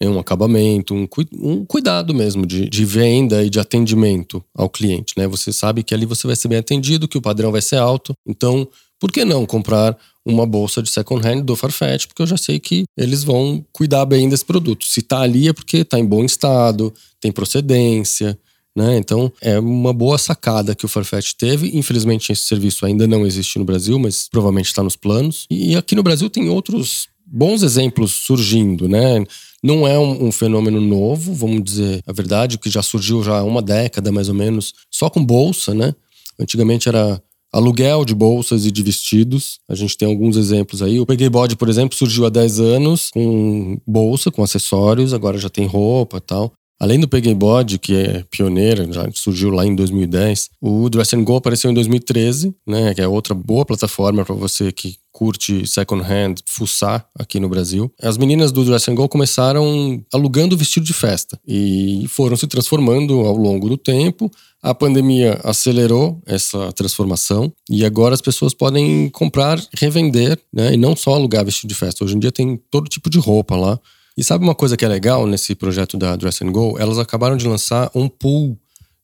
um 0.09 0.19
acabamento, 0.19 0.93
um, 0.93 1.07
um 1.33 1.65
cuidado 1.65 2.13
mesmo 2.13 2.45
de, 2.45 2.67
de, 2.67 2.85
venda 2.85 3.43
e 3.43 3.49
de 3.49 3.59
atendimento 3.59 4.43
ao 4.55 4.69
cliente. 4.69 5.13
Né? 5.17 5.27
Você 5.27 5.53
sabe 5.53 5.83
que 5.83 5.93
ali 5.93 6.05
você 6.05 6.25
vai 6.25 6.35
ser 6.35 6.47
bem 6.47 6.57
atendido, 6.57 7.07
que 7.07 7.17
o 7.17 7.21
padrão 7.21 7.51
vai 7.51 7.61
ser 7.61 7.77
alto. 7.77 8.13
Então, 8.27 8.67
por 8.99 9.11
que 9.11 9.25
não 9.25 9.45
comprar 9.45 9.97
uma 10.25 10.45
bolsa 10.45 10.81
de 10.81 10.89
second 10.89 11.27
hand 11.27 11.41
do 11.41 11.55
Farfetch? 11.55 12.07
Porque 12.07 12.21
eu 12.21 12.27
já 12.27 12.37
sei 12.37 12.59
que 12.59 12.85
eles 12.95 13.23
vão 13.23 13.65
cuidar 13.71 14.05
bem 14.05 14.29
desse 14.29 14.45
produto. 14.45 14.85
Se 14.85 14.99
está 14.99 15.21
ali 15.21 15.47
é 15.47 15.53
porque 15.53 15.77
está 15.77 15.99
em 15.99 16.05
bom 16.05 16.23
estado, 16.23 16.93
tem 17.19 17.31
procedência. 17.31 18.37
Né? 18.75 18.97
Então 18.97 19.31
é 19.41 19.59
uma 19.59 19.91
boa 19.91 20.17
sacada 20.17 20.75
que 20.75 20.85
o 20.85 20.89
Farfetch 20.89 21.33
teve. 21.33 21.77
Infelizmente 21.77 22.31
esse 22.31 22.43
serviço 22.43 22.85
ainda 22.85 23.05
não 23.07 23.25
existe 23.25 23.59
no 23.59 23.65
Brasil, 23.65 23.99
mas 23.99 24.29
provavelmente 24.29 24.67
está 24.67 24.83
nos 24.83 24.95
planos. 24.95 25.45
E 25.49 25.75
aqui 25.75 25.95
no 25.95 26.03
Brasil 26.03 26.29
tem 26.29 26.49
outros 26.49 27.07
bons 27.25 27.63
exemplos 27.63 28.11
surgindo, 28.11 28.87
né? 28.87 29.23
Não 29.63 29.87
é 29.87 29.97
um, 29.97 30.27
um, 30.27 30.31
fenômeno 30.31 30.81
novo, 30.81 31.33
vamos 31.33 31.63
dizer 31.63 32.01
a 32.07 32.11
verdade, 32.11 32.57
que 32.57 32.69
já 32.69 32.81
surgiu 32.81 33.23
já 33.23 33.39
há 33.39 33.43
uma 33.43 33.61
década 33.61 34.11
mais 34.11 34.27
ou 34.27 34.33
menos, 34.33 34.73
só 34.89 35.09
com 35.09 35.23
bolsa, 35.23 35.73
né? 35.73 35.93
Antigamente 36.39 36.89
era 36.89 37.21
aluguel 37.53 38.05
de 38.05 38.15
bolsas 38.15 38.65
e 38.65 38.71
de 38.71 38.81
vestidos. 38.81 39.59
A 39.69 39.75
gente 39.75 39.97
tem 39.97 40.07
alguns 40.07 40.37
exemplos 40.37 40.81
aí. 40.81 40.99
O 40.99 41.05
Peguei 41.05 41.29
Bode, 41.29 41.55
por 41.55 41.69
exemplo, 41.69 41.97
surgiu 41.97 42.25
há 42.25 42.29
10 42.29 42.59
anos 42.59 43.09
com 43.11 43.77
bolsa, 43.85 44.31
com 44.31 44.41
acessórios, 44.41 45.13
agora 45.13 45.37
já 45.37 45.49
tem 45.49 45.67
roupa 45.67 46.17
e 46.17 46.21
tal. 46.21 46.53
Além 46.81 46.99
do 46.99 47.07
Peguei 47.07 47.35
Bode, 47.35 47.77
que 47.77 47.93
é 47.93 48.25
pioneira, 48.31 48.91
já 48.91 49.07
surgiu 49.13 49.51
lá 49.51 49.63
em 49.63 49.75
2010, 49.75 50.49
o 50.59 50.89
Dress 50.89 51.15
Go 51.17 51.35
apareceu 51.35 51.69
em 51.69 51.75
2013, 51.75 52.55
né, 52.65 52.95
que 52.95 53.01
é 53.01 53.07
outra 53.07 53.35
boa 53.35 53.63
plataforma 53.63 54.25
para 54.25 54.33
você 54.33 54.71
que 54.71 54.95
curte 55.11 55.67
second 55.67 56.01
hand, 56.01 56.37
fuçar 56.43 57.05
aqui 57.13 57.39
no 57.39 57.47
Brasil. 57.47 57.93
As 58.01 58.17
meninas 58.17 58.51
do 58.51 58.65
Dress 58.65 58.89
Go 58.95 59.07
começaram 59.07 60.03
alugando 60.11 60.57
vestido 60.57 60.83
de 60.83 60.93
festa 60.93 61.39
e 61.47 62.07
foram 62.07 62.35
se 62.35 62.47
transformando 62.47 63.13
ao 63.27 63.37
longo 63.37 63.69
do 63.69 63.77
tempo. 63.77 64.31
A 64.59 64.73
pandemia 64.73 65.39
acelerou 65.43 66.19
essa 66.25 66.73
transformação 66.73 67.53
e 67.69 67.85
agora 67.85 68.15
as 68.15 68.21
pessoas 68.21 68.55
podem 68.55 69.07
comprar, 69.09 69.63
revender, 69.77 70.35
né, 70.51 70.73
e 70.73 70.77
não 70.77 70.95
só 70.95 71.13
alugar 71.13 71.45
vestido 71.45 71.69
de 71.69 71.75
festa. 71.75 72.03
Hoje 72.03 72.15
em 72.15 72.19
dia 72.19 72.31
tem 72.31 72.59
todo 72.71 72.89
tipo 72.89 73.07
de 73.07 73.19
roupa 73.19 73.55
lá. 73.55 73.79
E 74.21 74.23
sabe 74.23 74.43
uma 74.43 74.53
coisa 74.53 74.77
que 74.77 74.85
é 74.85 74.87
legal 74.87 75.25
nesse 75.25 75.55
projeto 75.55 75.97
da 75.97 76.15
Dress 76.15 76.43
and 76.43 76.51
Go? 76.51 76.77
Elas 76.77 76.99
acabaram 76.99 77.35
de 77.35 77.47
lançar 77.47 77.89
um 77.95 78.07
pool 78.07 78.55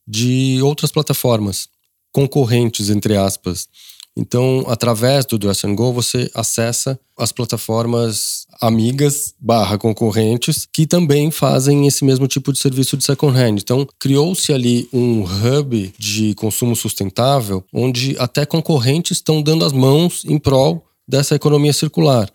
de 0.08 0.60
outras 0.62 0.92
plataformas 0.92 1.70
concorrentes, 2.12 2.92
entre 2.92 3.18
aspas. 3.18 3.68
Então, 4.16 4.64
através 4.68 5.26
do 5.26 5.40
Dress 5.40 5.66
and 5.66 5.74
Go, 5.74 5.92
você 5.92 6.30
acessa 6.36 7.00
as 7.18 7.32
plataformas 7.32 8.46
amigas 8.62 9.34
barra 9.40 9.76
concorrentes 9.80 10.68
que 10.72 10.86
também 10.86 11.32
fazem 11.32 11.88
esse 11.88 12.06
mesmo 12.06 12.28
tipo 12.28 12.54
de 12.54 12.60
serviço 12.60 12.96
de 12.96 13.04
second 13.04 13.36
hand. 13.36 13.56
Então, 13.58 13.88
criou-se 13.98 14.54
ali 14.54 14.88
um 14.94 15.24
hub 15.24 15.96
de 15.98 16.36
consumo 16.36 16.76
sustentável, 16.76 17.66
onde 17.74 18.16
até 18.20 18.46
concorrentes 18.46 19.18
estão 19.18 19.42
dando 19.42 19.66
as 19.66 19.74
mãos 19.74 20.24
em 20.26 20.38
prol 20.38 20.86
dessa 21.08 21.34
economia 21.34 21.74
circular. 21.74 22.32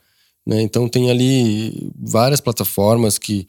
Né? 0.46 0.62
Então 0.62 0.88
tem 0.88 1.10
ali 1.10 1.90
várias 1.96 2.40
plataformas 2.40 3.18
que 3.18 3.46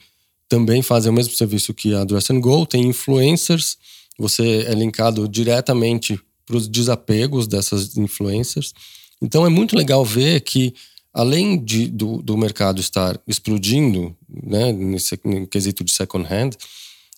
também 0.48 0.82
fazem 0.82 1.12
o 1.12 1.16
mesmo 1.16 1.34
serviço 1.34 1.74
que 1.74 1.94
a 1.96 2.04
Dress 2.04 2.32
and 2.32 2.40
Go, 2.40 2.66
tem 2.66 2.88
influencers, 2.88 3.78
você 4.18 4.66
é 4.68 4.74
linkado 4.74 5.28
diretamente 5.28 6.20
para 6.46 6.58
os 6.58 6.68
desapegos 6.68 7.48
dessas 7.48 7.98
influencers. 7.98 8.74
Então 9.22 9.46
é 9.46 9.50
muito 9.50 9.76
legal 9.76 10.04
ver 10.06 10.42
que, 10.42 10.74
além 11.14 11.64
de, 11.64 11.88
do, 11.88 12.22
do 12.22 12.38
mercado 12.38 12.80
estar 12.80 13.20
explodindo 13.28 14.16
né, 14.30 14.72
nesse 14.72 15.18
quesito 15.50 15.84
de 15.84 15.92
second 15.92 16.28
hand, 16.32 16.52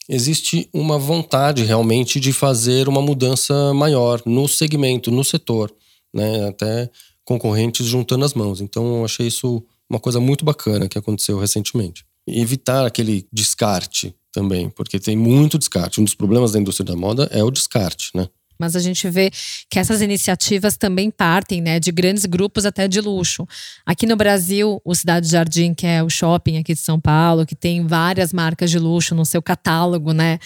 existe 0.08 0.70
uma 0.72 0.98
vontade 0.98 1.64
realmente 1.64 2.20
de 2.20 2.32
fazer 2.32 2.88
uma 2.88 3.02
mudança 3.02 3.74
maior 3.74 4.22
no 4.26 4.48
segmento, 4.48 5.12
no 5.12 5.24
setor. 5.24 5.74
Né? 6.14 6.48
Até 6.48 6.90
concorrentes 7.26 7.86
juntando 7.86 8.24
as 8.24 8.34
mãos. 8.34 8.62
Então, 8.62 9.00
eu 9.00 9.06
achei 9.06 9.28
isso 9.28 9.64
uma 9.90 10.00
coisa 10.00 10.20
muito 10.20 10.46
bacana 10.46 10.88
que 10.88 10.98
aconteceu 10.98 11.38
recentemente. 11.40 12.06
E 12.28 12.42
evitar 12.42 12.86
aquele 12.86 13.28
descarte 13.32 14.16
também, 14.32 14.70
porque 14.70 15.00
tem 15.00 15.16
muito 15.18 15.58
descarte. 15.58 16.00
Um 16.00 16.04
dos 16.04 16.16
problemas 16.16 16.52
da 16.52 16.60
indústria 16.60 16.86
da 16.86 16.96
moda 16.96 17.28
é 17.32 17.44
o 17.44 17.52
descarte, 17.52 18.12
né? 18.16 18.28
Mas 18.60 18.76
a 18.76 18.80
gente 18.80 19.10
vê 19.10 19.32
que 19.70 19.78
essas 19.78 20.02
iniciativas 20.02 20.78
também 20.78 21.12
partem 21.12 21.62
né, 21.62 21.80
de 21.80 21.92
grandes 21.92 22.26
grupos 22.26 22.66
até 22.66 22.88
de 22.88 23.02
luxo. 23.02 23.46
Aqui 23.86 24.06
no 24.06 24.16
Brasil, 24.16 24.82
o 24.84 24.96
Cidade 24.96 25.28
Jardim, 25.28 25.74
que 25.74 25.86
é 25.86 26.02
o 26.02 26.10
shopping 26.10 26.58
aqui 26.58 26.74
de 26.74 26.80
São 26.80 27.00
Paulo, 27.00 27.46
que 27.46 27.56
tem 27.56 27.86
várias 27.86 28.32
marcas 28.32 28.72
de 28.72 28.80
luxo 28.80 29.14
no 29.14 29.26
seu 29.26 29.42
catálogo, 29.42 30.14
né? 30.14 30.40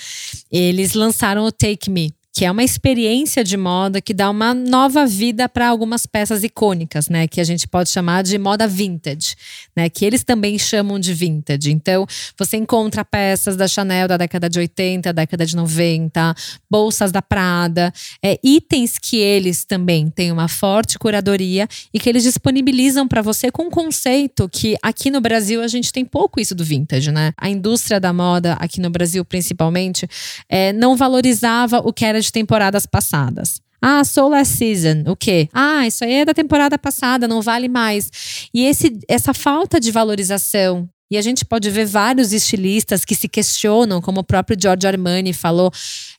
Eles 0.51 0.93
lançaram 0.93 1.45
o 1.45 1.51
Take 1.51 1.89
Me, 1.89 2.11
que 2.39 2.45
é 2.45 2.51
uma 2.51 2.63
experiência 2.63 3.43
de 3.43 3.57
moda 3.57 3.99
que 3.99 4.13
dá 4.13 4.29
uma 4.29 4.53
nova 4.53 5.05
vida 5.05 5.49
para 5.49 5.67
algumas 5.67 6.05
peças 6.05 6.41
icônicas, 6.41 7.09
né? 7.09 7.27
Que 7.27 7.41
a 7.41 7.43
gente 7.43 7.67
pode 7.67 7.89
chamar 7.89 8.23
de 8.23 8.37
moda 8.37 8.65
vintage, 8.65 9.35
né? 9.75 9.89
Que 9.89 10.05
eles 10.05 10.23
também 10.23 10.57
chamam 10.57 10.97
de 10.97 11.13
vintage. 11.13 11.69
Então, 11.69 12.07
você 12.37 12.55
encontra 12.55 13.03
peças 13.03 13.57
da 13.57 13.67
Chanel 13.67 14.07
da 14.07 14.15
década 14.15 14.49
de 14.49 14.57
80, 14.57 15.11
década 15.11 15.45
de 15.45 15.53
90, 15.53 16.33
bolsas 16.71 17.11
da 17.11 17.21
Prada, 17.21 17.93
é, 18.23 18.39
itens 18.41 18.97
que 18.97 19.17
eles 19.17 19.65
também 19.65 20.09
têm 20.09 20.31
uma 20.31 20.47
forte 20.47 20.97
curadoria 20.97 21.67
e 21.93 21.99
que 21.99 22.07
eles 22.07 22.23
disponibilizam 22.23 23.05
para 23.05 23.21
você 23.21 23.51
com 23.51 23.63
um 23.63 23.69
conceito 23.69 24.47
que 24.47 24.77
aqui 24.81 25.11
no 25.11 25.19
Brasil 25.19 25.61
a 25.61 25.67
gente 25.67 25.91
tem 25.91 26.05
pouco 26.05 26.39
isso 26.39 26.55
do 26.55 26.63
vintage, 26.63 27.11
né? 27.11 27.33
A 27.37 27.49
indústria 27.49 27.99
da 27.99 28.13
moda 28.13 28.53
aqui 28.61 28.79
no 28.79 28.89
Brasil, 28.89 29.25
principalmente, 29.25 30.07
é, 30.47 30.71
não 30.71 30.95
valorizava 30.95 31.79
o 31.79 31.91
que 31.91 32.05
era 32.05 32.21
de 32.21 32.28
temporadas 32.31 32.85
passadas. 32.85 33.61
Ah, 33.81 34.03
Soul 34.03 34.31
Last 34.31 34.57
Season, 34.57 35.03
o 35.07 35.15
quê? 35.15 35.47
Ah, 35.53 35.87
isso 35.87 36.03
aí 36.03 36.15
é 36.15 36.25
da 36.25 36.33
temporada 36.33 36.77
passada, 36.77 37.27
não 37.27 37.41
vale 37.41 37.69
mais. 37.69 38.49
E 38.53 38.65
esse, 38.65 38.99
essa 39.07 39.33
falta 39.33 39.79
de 39.79 39.89
valorização 39.91 40.89
e 41.11 41.17
a 41.17 41.21
gente 41.21 41.43
pode 41.43 41.69
ver 41.71 41.85
vários 41.85 42.31
estilistas 42.33 43.03
que 43.03 43.15
se 43.15 43.27
questionam, 43.27 44.01
como 44.01 44.19
o 44.19 44.23
próprio 44.23 44.57
Giorgio 44.59 44.87
Armani 44.87 45.33
falou, 45.33 45.71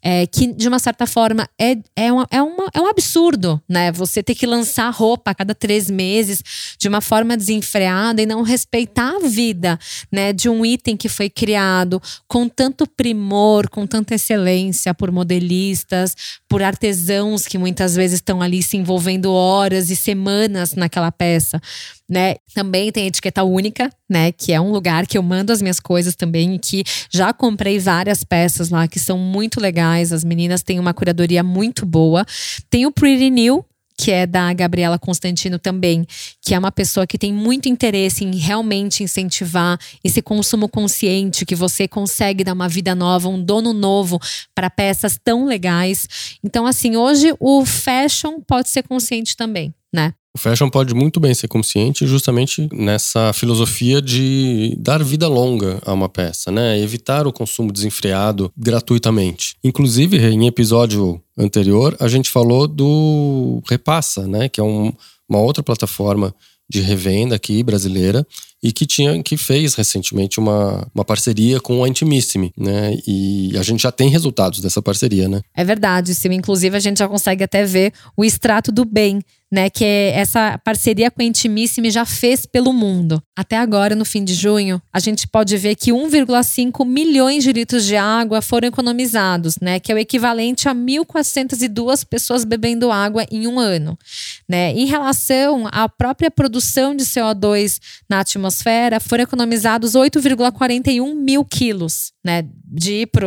é, 0.02 0.26
que 0.26 0.52
de 0.52 0.66
uma 0.66 0.78
certa 0.78 1.06
forma 1.06 1.48
é, 1.58 1.76
é, 1.94 2.12
uma, 2.12 2.26
é, 2.30 2.42
uma, 2.42 2.70
é 2.74 2.80
um 2.80 2.86
absurdo, 2.86 3.62
né? 3.68 3.92
Você 3.92 4.22
ter 4.22 4.34
que 4.34 4.46
lançar 4.46 4.90
roupa 4.90 5.30
a 5.30 5.34
cada 5.34 5.54
três 5.54 5.88
meses 5.88 6.42
de 6.78 6.88
uma 6.88 7.00
forma 7.00 7.36
desenfreada 7.36 8.20
e 8.20 8.26
não 8.26 8.42
respeitar 8.42 9.16
a 9.16 9.28
vida, 9.28 9.78
né? 10.10 10.32
De 10.32 10.48
um 10.48 10.66
item 10.66 10.96
que 10.96 11.08
foi 11.08 11.30
criado 11.30 12.02
com 12.26 12.48
tanto 12.48 12.86
primor, 12.86 13.68
com 13.68 13.86
tanta 13.86 14.14
excelência 14.14 14.92
por 14.92 15.12
modelistas, 15.12 16.16
por 16.50 16.62
artesãos 16.62 17.46
que 17.46 17.56
muitas 17.56 17.96
vezes 17.96 18.16
estão 18.16 18.42
ali 18.42 18.62
se 18.62 18.76
envolvendo 18.76 19.32
horas 19.32 19.88
e 19.88 19.96
semanas 19.96 20.74
naquela 20.74 21.10
peça 21.10 21.58
né? 22.10 22.34
Também 22.52 22.90
tem 22.90 23.06
etiqueta 23.06 23.44
única, 23.44 23.88
né? 24.08 24.32
Que 24.32 24.52
é 24.52 24.60
um 24.60 24.72
lugar 24.72 25.06
que 25.06 25.16
eu 25.16 25.22
mando 25.22 25.52
as 25.52 25.62
minhas 25.62 25.78
coisas 25.78 26.16
também 26.16 26.56
e 26.56 26.58
que 26.58 26.82
já 27.08 27.32
comprei 27.32 27.78
várias 27.78 28.24
peças 28.24 28.68
lá 28.68 28.88
que 28.88 28.98
são 28.98 29.16
muito 29.16 29.60
legais. 29.60 30.12
As 30.12 30.24
meninas 30.24 30.64
têm 30.64 30.80
uma 30.80 30.92
curadoria 30.92 31.44
muito 31.44 31.86
boa. 31.86 32.26
Tem 32.68 32.84
o 32.84 32.90
Pretty 32.90 33.30
New, 33.30 33.64
que 34.00 34.10
é 34.10 34.26
da 34.26 34.50
Gabriela 34.54 34.98
Constantino 34.98 35.58
também, 35.58 36.06
que 36.40 36.54
é 36.54 36.58
uma 36.58 36.72
pessoa 36.72 37.06
que 37.06 37.18
tem 37.18 37.34
muito 37.34 37.68
interesse 37.68 38.24
em 38.24 38.34
realmente 38.34 39.02
incentivar 39.02 39.78
esse 40.02 40.22
consumo 40.22 40.70
consciente, 40.70 41.44
que 41.44 41.54
você 41.54 41.86
consegue 41.86 42.42
dar 42.42 42.54
uma 42.54 42.66
vida 42.66 42.94
nova, 42.94 43.28
um 43.28 43.42
dono 43.42 43.74
novo 43.74 44.18
para 44.54 44.70
peças 44.70 45.20
tão 45.22 45.44
legais. 45.44 46.38
Então, 46.42 46.64
assim, 46.66 46.96
hoje 46.96 47.34
o 47.38 47.66
fashion 47.66 48.40
pode 48.40 48.70
ser 48.70 48.84
consciente 48.84 49.36
também, 49.36 49.74
né? 49.92 50.14
O 50.32 50.38
fashion 50.38 50.70
pode 50.70 50.94
muito 50.94 51.18
bem 51.18 51.34
ser 51.34 51.48
consciente 51.48 52.06
justamente 52.06 52.68
nessa 52.72 53.32
filosofia 53.32 54.00
de 54.00 54.76
dar 54.78 55.02
vida 55.02 55.26
longa 55.26 55.80
a 55.84 55.92
uma 55.92 56.08
peça, 56.08 56.52
né? 56.52 56.78
Evitar 56.78 57.26
o 57.26 57.32
consumo 57.32 57.72
desenfreado 57.72 58.52
gratuitamente. 58.56 59.56
Inclusive, 59.62 60.18
em 60.18 60.46
episódio 60.46 61.20
anterior, 61.36 61.96
a 61.98 62.06
gente 62.06 62.30
falou 62.30 62.68
do 62.68 63.60
Repassa, 63.68 64.26
né? 64.28 64.48
Que 64.48 64.60
é 64.60 64.64
um, 64.64 64.92
uma 65.28 65.40
outra 65.40 65.64
plataforma 65.64 66.32
de 66.68 66.80
revenda 66.80 67.34
aqui 67.34 67.64
brasileira 67.64 68.24
e 68.62 68.72
que 68.72 68.86
tinha 68.86 69.22
que 69.22 69.36
fez 69.36 69.74
recentemente 69.74 70.38
uma, 70.38 70.86
uma 70.94 71.04
parceria 71.04 71.60
com 71.60 71.82
a 71.82 71.88
Intimissimi, 71.88 72.52
né? 72.56 72.96
E 73.06 73.52
a 73.56 73.62
gente 73.62 73.82
já 73.82 73.90
tem 73.90 74.08
resultados 74.08 74.60
dessa 74.60 74.82
parceria, 74.82 75.28
né? 75.28 75.40
É 75.54 75.64
verdade, 75.64 76.14
sim. 76.14 76.32
Inclusive 76.32 76.76
a 76.76 76.80
gente 76.80 76.98
já 76.98 77.08
consegue 77.08 77.44
até 77.44 77.64
ver 77.64 77.92
o 78.16 78.24
extrato 78.24 78.70
do 78.70 78.84
bem 78.84 79.20
né, 79.50 79.68
que 79.68 79.84
é 79.84 80.10
essa 80.10 80.56
parceria 80.58 81.10
com 81.10 81.20
a 81.20 81.24
Intimissimi 81.24 81.90
já 81.90 82.04
fez 82.04 82.46
pelo 82.46 82.72
mundo. 82.72 83.20
Até 83.36 83.56
agora, 83.56 83.96
no 83.96 84.04
fim 84.04 84.22
de 84.22 84.32
junho, 84.32 84.80
a 84.92 85.00
gente 85.00 85.26
pode 85.26 85.56
ver 85.56 85.74
que 85.74 85.90
1,5 85.90 86.86
milhões 86.86 87.42
de 87.42 87.52
litros 87.52 87.84
de 87.84 87.96
água 87.96 88.40
foram 88.40 88.68
economizados, 88.68 89.56
né, 89.60 89.80
que 89.80 89.90
é 89.90 89.94
o 89.94 89.98
equivalente 89.98 90.68
a 90.68 90.74
1.402 90.74 92.04
pessoas 92.08 92.44
bebendo 92.44 92.92
água 92.92 93.26
em 93.30 93.48
um 93.48 93.58
ano. 93.58 93.98
Né? 94.48 94.72
Em 94.72 94.86
relação 94.86 95.66
à 95.72 95.88
própria 95.88 96.30
produção 96.30 96.94
de 96.94 97.04
CO2 97.04 97.78
na 98.08 98.20
atmosfera, 98.20 98.49
foram 99.00 99.22
economizados 99.22 99.92
8,41 99.92 101.14
mil 101.14 101.44
quilos 101.44 102.12
né, 102.24 102.44
de 102.72 102.92
ir 103.02 103.06
para 103.06 103.26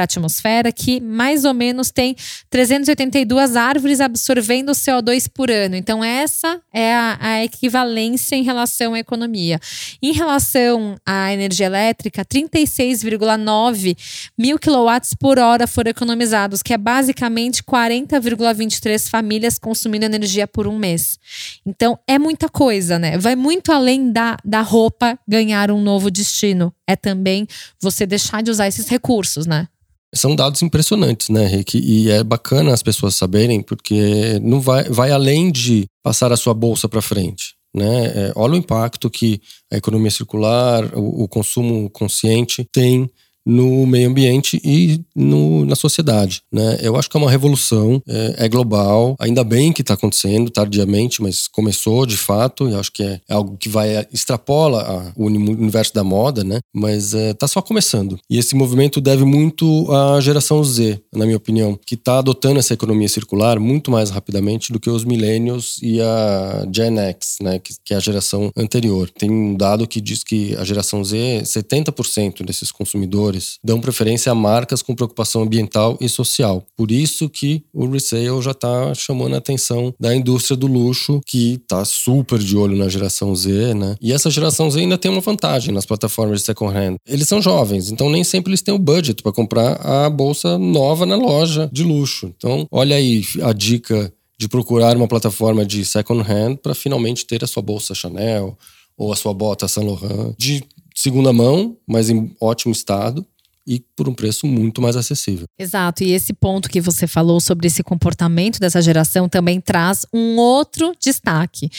a 0.00 0.02
atmosfera, 0.02 0.72
que 0.72 1.00
mais 1.00 1.44
ou 1.44 1.54
menos 1.54 1.90
tem 1.90 2.14
382 2.50 3.56
árvores 3.56 4.00
absorvendo 4.00 4.72
CO2 4.72 5.28
por 5.32 5.50
ano. 5.50 5.76
Então, 5.76 6.02
essa 6.02 6.60
é 6.72 6.92
a, 6.92 7.18
a, 7.20 7.44
equivalência 7.44 8.34
em 8.34 8.42
relação 8.42 8.94
à 8.94 8.98
economia. 8.98 9.58
Em 10.02 10.12
relação 10.12 10.96
à 11.06 11.32
energia 11.32 11.66
elétrica, 11.66 12.24
36,9 12.24 13.96
mil 14.36 14.58
quilowatts 14.58 15.14
por 15.14 15.38
hora 15.38 15.66
foram 15.66 15.90
economizados, 15.90 16.62
que 16.62 16.74
é 16.74 16.78
basicamente 16.78 17.62
40,23 17.62 19.08
famílias 19.08 19.58
consumindo 19.58 20.04
energia 20.04 20.46
por 20.48 20.66
um 20.66 20.76
mês. 20.76 21.18
Então, 21.64 21.98
é 22.06 22.18
muita 22.18 22.48
coisa, 22.48 22.98
né? 22.98 23.16
Vai 23.16 23.36
muito 23.36 23.72
além 23.72 24.10
da, 24.10 24.36
da 24.44 24.60
roupa 24.60 25.18
ganhar 25.26 25.70
um 25.70 25.80
novo 25.80 26.10
destino. 26.10 26.74
É 26.86 26.96
também 26.96 27.46
você 27.80 28.04
deixar 28.04 28.31
de 28.40 28.50
usar 28.50 28.68
esses 28.68 28.88
recursos, 28.88 29.46
né? 29.46 29.68
São 30.14 30.36
dados 30.36 30.62
impressionantes, 30.62 31.30
né, 31.30 31.46
Rick? 31.46 31.78
E 31.78 32.10
é 32.10 32.22
bacana 32.22 32.72
as 32.72 32.82
pessoas 32.82 33.14
saberem, 33.14 33.62
porque 33.62 34.38
não 34.42 34.60
vai, 34.60 34.84
vai 34.84 35.10
além 35.10 35.50
de 35.50 35.86
passar 36.02 36.30
a 36.32 36.36
sua 36.36 36.52
bolsa 36.52 36.88
para 36.88 37.00
frente. 37.00 37.54
Né? 37.74 38.06
É, 38.06 38.32
olha 38.36 38.52
o 38.52 38.56
impacto 38.56 39.08
que 39.08 39.40
a 39.72 39.78
economia 39.78 40.10
circular, 40.10 40.84
o, 40.94 41.22
o 41.24 41.28
consumo 41.28 41.88
consciente 41.88 42.62
tem 42.70 43.10
no 43.44 43.86
meio 43.86 44.08
ambiente 44.08 44.60
e 44.64 45.00
no, 45.14 45.64
na 45.64 45.74
sociedade. 45.74 46.42
Né? 46.52 46.78
Eu 46.80 46.96
acho 46.96 47.10
que 47.10 47.16
é 47.16 47.20
uma 47.20 47.30
revolução, 47.30 48.02
é, 48.06 48.44
é 48.44 48.48
global, 48.48 49.16
ainda 49.18 49.44
bem 49.44 49.72
que 49.72 49.82
está 49.82 49.94
acontecendo 49.94 50.50
tardiamente, 50.50 51.22
mas 51.22 51.48
começou 51.48 52.06
de 52.06 52.16
fato, 52.16 52.68
e 52.68 52.74
acho 52.74 52.92
que 52.92 53.02
é, 53.02 53.20
é 53.28 53.34
algo 53.34 53.56
que 53.56 53.68
vai 53.68 54.06
extrapola 54.12 54.82
a, 54.82 55.12
o 55.16 55.26
universo 55.26 55.92
da 55.94 56.04
moda, 56.04 56.44
né? 56.44 56.60
mas 56.74 57.14
está 57.14 57.46
é, 57.46 57.48
só 57.48 57.60
começando. 57.60 58.18
E 58.30 58.38
esse 58.38 58.54
movimento 58.54 59.00
deve 59.00 59.24
muito 59.24 59.90
à 59.90 60.20
geração 60.20 60.62
Z, 60.62 61.00
na 61.12 61.24
minha 61.24 61.36
opinião, 61.36 61.78
que 61.86 61.94
está 61.94 62.18
adotando 62.18 62.58
essa 62.58 62.74
economia 62.74 63.08
circular 63.08 63.58
muito 63.58 63.90
mais 63.90 64.10
rapidamente 64.10 64.72
do 64.72 64.80
que 64.80 64.90
os 64.90 65.04
millennials 65.04 65.78
e 65.82 66.00
a 66.00 66.66
Gen 66.74 66.98
X, 66.98 67.36
né? 67.42 67.58
que, 67.58 67.74
que 67.84 67.94
é 67.94 67.96
a 67.96 68.00
geração 68.00 68.50
anterior. 68.56 69.10
Tem 69.10 69.30
um 69.30 69.54
dado 69.54 69.86
que 69.86 70.00
diz 70.00 70.22
que 70.22 70.54
a 70.56 70.64
geração 70.64 71.04
Z, 71.04 71.42
70% 71.44 72.44
desses 72.44 72.70
consumidores 72.70 73.31
consumidores 73.32 73.58
dão 73.64 73.80
preferência 73.80 74.30
a 74.30 74.34
marcas 74.34 74.82
com 74.82 74.94
preocupação 74.94 75.42
ambiental 75.42 75.96
e 76.00 76.08
social. 76.08 76.64
Por 76.76 76.90
isso 76.90 77.28
que 77.28 77.64
o 77.72 77.86
resale 77.86 78.42
já 78.42 78.50
está 78.50 78.94
chamando 78.94 79.34
a 79.34 79.38
atenção 79.38 79.94
da 79.98 80.14
indústria 80.14 80.56
do 80.56 80.66
luxo, 80.66 81.20
que 81.26 81.54
está 81.54 81.84
super 81.84 82.38
de 82.38 82.56
olho 82.56 82.76
na 82.76 82.88
geração 82.88 83.34
Z, 83.34 83.74
né? 83.74 83.96
E 84.00 84.12
essa 84.12 84.30
geração 84.30 84.70
Z 84.70 84.80
ainda 84.80 84.98
tem 84.98 85.10
uma 85.10 85.20
vantagem 85.20 85.72
nas 85.72 85.86
plataformas 85.86 86.40
de 86.40 86.46
second 86.46 86.76
hand. 86.76 86.96
Eles 87.06 87.28
são 87.28 87.40
jovens, 87.40 87.90
então 87.90 88.10
nem 88.10 88.24
sempre 88.24 88.50
eles 88.50 88.62
têm 88.62 88.74
o 88.74 88.78
budget 88.78 89.22
para 89.22 89.32
comprar 89.32 89.74
a 89.74 90.10
bolsa 90.10 90.58
nova 90.58 91.06
na 91.06 91.16
loja 91.16 91.68
de 91.72 91.82
luxo. 91.82 92.32
Então, 92.36 92.66
olha 92.70 92.96
aí 92.96 93.22
a 93.42 93.52
dica 93.52 94.12
de 94.38 94.48
procurar 94.48 94.96
uma 94.96 95.06
plataforma 95.06 95.64
de 95.64 95.84
second 95.84 96.20
hand 96.20 96.56
para 96.56 96.74
finalmente 96.74 97.24
ter 97.24 97.44
a 97.44 97.46
sua 97.46 97.62
bolsa 97.62 97.94
Chanel 97.94 98.58
ou 98.96 99.12
a 99.12 99.16
sua 99.16 99.32
bota 99.32 99.66
Saint 99.68 99.86
Laurent 99.86 100.34
de 100.38 100.62
segunda 100.94 101.32
mão, 101.32 101.76
mas 101.86 102.10
em 102.10 102.34
ótimo 102.40 102.72
estado 102.72 103.26
e 103.66 103.80
por 103.94 104.08
um 104.08 104.14
preço 104.14 104.46
muito 104.46 104.82
mais 104.82 104.96
acessível. 104.96 105.46
Exato, 105.58 106.02
e 106.02 106.12
esse 106.12 106.32
ponto 106.32 106.68
que 106.68 106.80
você 106.80 107.06
falou 107.06 107.40
sobre 107.40 107.68
esse 107.68 107.82
comportamento 107.82 108.58
dessa 108.58 108.82
geração 108.82 109.28
também 109.28 109.60
traz 109.60 110.04
um 110.12 110.36
outro 110.36 110.92
destaque. 111.00 111.70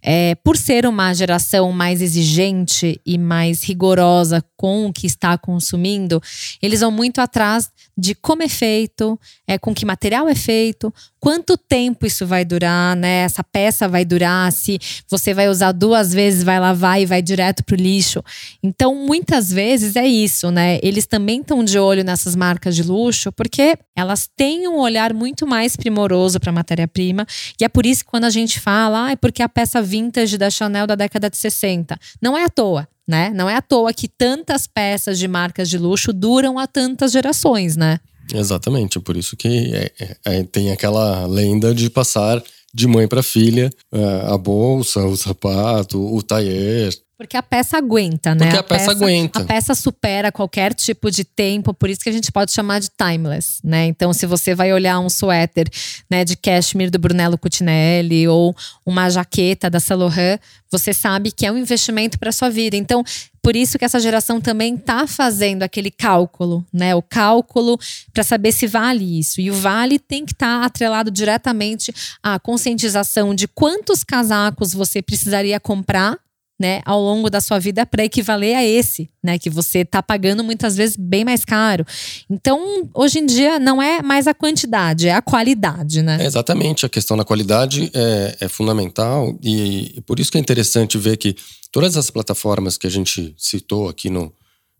É, 0.00 0.34
por 0.36 0.56
ser 0.56 0.86
uma 0.86 1.12
geração 1.12 1.72
mais 1.72 2.00
exigente 2.00 3.00
e 3.04 3.18
mais 3.18 3.62
rigorosa 3.62 4.44
com 4.56 4.86
o 4.86 4.92
que 4.92 5.06
está 5.06 5.36
consumindo, 5.36 6.22
eles 6.60 6.80
vão 6.80 6.90
muito 6.90 7.20
atrás 7.20 7.70
de 7.96 8.14
como 8.14 8.42
é 8.42 8.48
feito, 8.48 9.18
é, 9.46 9.58
com 9.58 9.74
que 9.74 9.84
material 9.84 10.28
é 10.28 10.34
feito, 10.34 10.94
quanto 11.22 11.56
tempo 11.56 12.04
isso 12.04 12.26
vai 12.26 12.44
durar, 12.44 12.96
né? 12.96 13.20
Essa 13.20 13.44
peça 13.44 13.86
vai 13.86 14.04
durar, 14.04 14.50
se 14.50 14.76
você 15.08 15.32
vai 15.32 15.48
usar 15.48 15.70
duas 15.70 16.12
vezes, 16.12 16.42
vai 16.42 16.58
lavar 16.58 17.00
e 17.00 17.06
vai 17.06 17.22
direto 17.22 17.62
para 17.62 17.74
o 17.74 17.76
lixo. 17.76 18.20
Então, 18.60 18.92
muitas 19.06 19.48
vezes 19.48 19.94
é 19.94 20.04
isso, 20.04 20.50
né? 20.50 20.80
Eles 20.82 21.06
também 21.06 21.40
estão 21.40 21.62
de 21.62 21.78
olho 21.78 22.02
nessas 22.02 22.34
marcas 22.34 22.74
de 22.74 22.82
luxo 22.82 23.30
porque 23.30 23.78
elas 23.96 24.28
têm 24.36 24.66
um 24.66 24.78
olhar 24.78 25.14
muito 25.14 25.46
mais 25.46 25.76
primoroso 25.76 26.40
para 26.40 26.50
a 26.50 26.52
matéria-prima. 26.52 27.24
E 27.60 27.64
é 27.64 27.68
por 27.68 27.86
isso 27.86 28.04
que 28.04 28.10
quando 28.10 28.24
a 28.24 28.30
gente 28.30 28.58
fala, 28.58 29.06
ah, 29.06 29.10
é 29.12 29.16
porque 29.16 29.44
a 29.44 29.48
peça 29.48 29.80
vintage 29.80 30.36
da 30.36 30.50
Chanel 30.50 30.88
da 30.88 30.96
década 30.96 31.30
de 31.30 31.36
60. 31.36 31.96
Não 32.20 32.36
é 32.36 32.42
à 32.42 32.48
toa 32.48 32.88
né? 33.06 33.30
Não 33.34 33.50
é 33.50 33.56
à 33.56 33.60
toa 33.60 33.92
que 33.92 34.08
tantas 34.08 34.66
peças 34.66 35.18
de 35.18 35.26
marcas 35.26 35.68
de 35.68 35.76
luxo 35.76 36.12
duram 36.12 36.58
há 36.58 36.66
tantas 36.66 37.12
gerações, 37.12 37.76
né? 37.76 37.98
Exatamente, 38.32 39.00
por 39.00 39.16
isso 39.16 39.36
que 39.36 39.74
é, 39.74 39.92
é, 39.98 40.16
é, 40.24 40.42
tem 40.44 40.70
aquela 40.70 41.26
lenda 41.26 41.74
de 41.74 41.88
passar 41.90 42.42
de 42.74 42.86
mãe 42.86 43.06
para 43.06 43.22
filha 43.22 43.70
é, 43.92 44.32
a 44.32 44.38
bolsa, 44.38 45.04
o 45.04 45.16
sapato, 45.16 46.00
o 46.00 46.22
taier. 46.22 46.92
Porque 47.22 47.36
a 47.36 47.42
peça 47.42 47.76
aguenta, 47.78 48.34
né? 48.34 48.46
Porque 48.46 48.58
a, 48.58 48.62
peça, 48.64 48.90
aguenta. 48.90 49.42
A 49.42 49.44
peça 49.44 49.74
supera 49.76 50.32
qualquer 50.32 50.74
tipo 50.74 51.08
de 51.08 51.22
tempo, 51.22 51.72
por 51.72 51.88
isso 51.88 52.00
que 52.00 52.08
a 52.08 52.12
gente 52.12 52.32
pode 52.32 52.50
chamar 52.50 52.80
de 52.80 52.88
timeless, 52.88 53.60
né? 53.62 53.86
Então, 53.86 54.12
se 54.12 54.26
você 54.26 54.56
vai 54.56 54.72
olhar 54.72 54.98
um 54.98 55.08
suéter, 55.08 55.68
né, 56.10 56.24
de 56.24 56.36
cashmere 56.36 56.90
do 56.90 56.98
Brunello 56.98 57.38
Cucinelli 57.38 58.26
ou 58.26 58.56
uma 58.84 59.08
jaqueta 59.08 59.70
da 59.70 59.78
Saint 59.78 60.00
Laurent, 60.00 60.40
você 60.68 60.92
sabe 60.92 61.30
que 61.30 61.46
é 61.46 61.52
um 61.52 61.58
investimento 61.58 62.18
para 62.18 62.32
sua 62.32 62.50
vida. 62.50 62.76
Então, 62.76 63.04
por 63.42 63.56
isso 63.56 63.76
que 63.76 63.84
essa 63.84 63.98
geração 63.98 64.40
também 64.40 64.76
está 64.76 65.06
fazendo 65.06 65.64
aquele 65.64 65.90
cálculo, 65.90 66.64
né? 66.72 66.94
O 66.94 67.02
cálculo 67.02 67.76
para 68.12 68.22
saber 68.22 68.52
se 68.52 68.68
vale 68.68 69.18
isso. 69.18 69.40
E 69.40 69.50
o 69.50 69.54
vale 69.54 69.98
tem 69.98 70.24
que 70.24 70.32
estar 70.32 70.60
tá 70.60 70.64
atrelado 70.64 71.10
diretamente 71.10 71.92
à 72.22 72.38
conscientização 72.38 73.34
de 73.34 73.48
quantos 73.48 74.04
casacos 74.04 74.72
você 74.72 75.02
precisaria 75.02 75.58
comprar 75.58 76.18
né, 76.58 76.80
ao 76.84 77.00
longo 77.00 77.28
da 77.28 77.40
sua 77.40 77.58
vida 77.58 77.84
para 77.84 78.04
equivaler 78.04 78.56
a 78.56 78.64
esse, 78.64 79.10
né, 79.22 79.38
que 79.38 79.50
você 79.50 79.80
está 79.80 80.02
pagando 80.02 80.44
muitas 80.44 80.76
vezes 80.76 80.96
bem 80.96 81.24
mais 81.24 81.44
caro. 81.44 81.84
Então, 82.30 82.88
hoje 82.94 83.18
em 83.18 83.26
dia 83.26 83.58
não 83.58 83.82
é 83.82 84.00
mais 84.00 84.26
a 84.26 84.34
quantidade, 84.34 85.08
é 85.08 85.14
a 85.14 85.22
qualidade, 85.22 86.02
né? 86.02 86.18
É 86.22 86.26
exatamente, 86.26 86.86
a 86.86 86.88
questão 86.88 87.16
da 87.16 87.24
qualidade 87.24 87.90
é, 87.92 88.36
é 88.40 88.48
fundamental 88.48 89.36
e, 89.42 89.96
e, 89.96 90.00
por 90.02 90.20
isso 90.20 90.30
que 90.30 90.38
é 90.38 90.40
interessante 90.40 90.96
ver 90.98 91.16
que 91.16 91.34
todas 91.70 91.96
as 91.96 92.10
plataformas 92.10 92.76
que 92.78 92.86
a 92.86 92.90
gente 92.90 93.34
citou 93.36 93.88
aqui 93.88 94.08
no, 94.08 94.32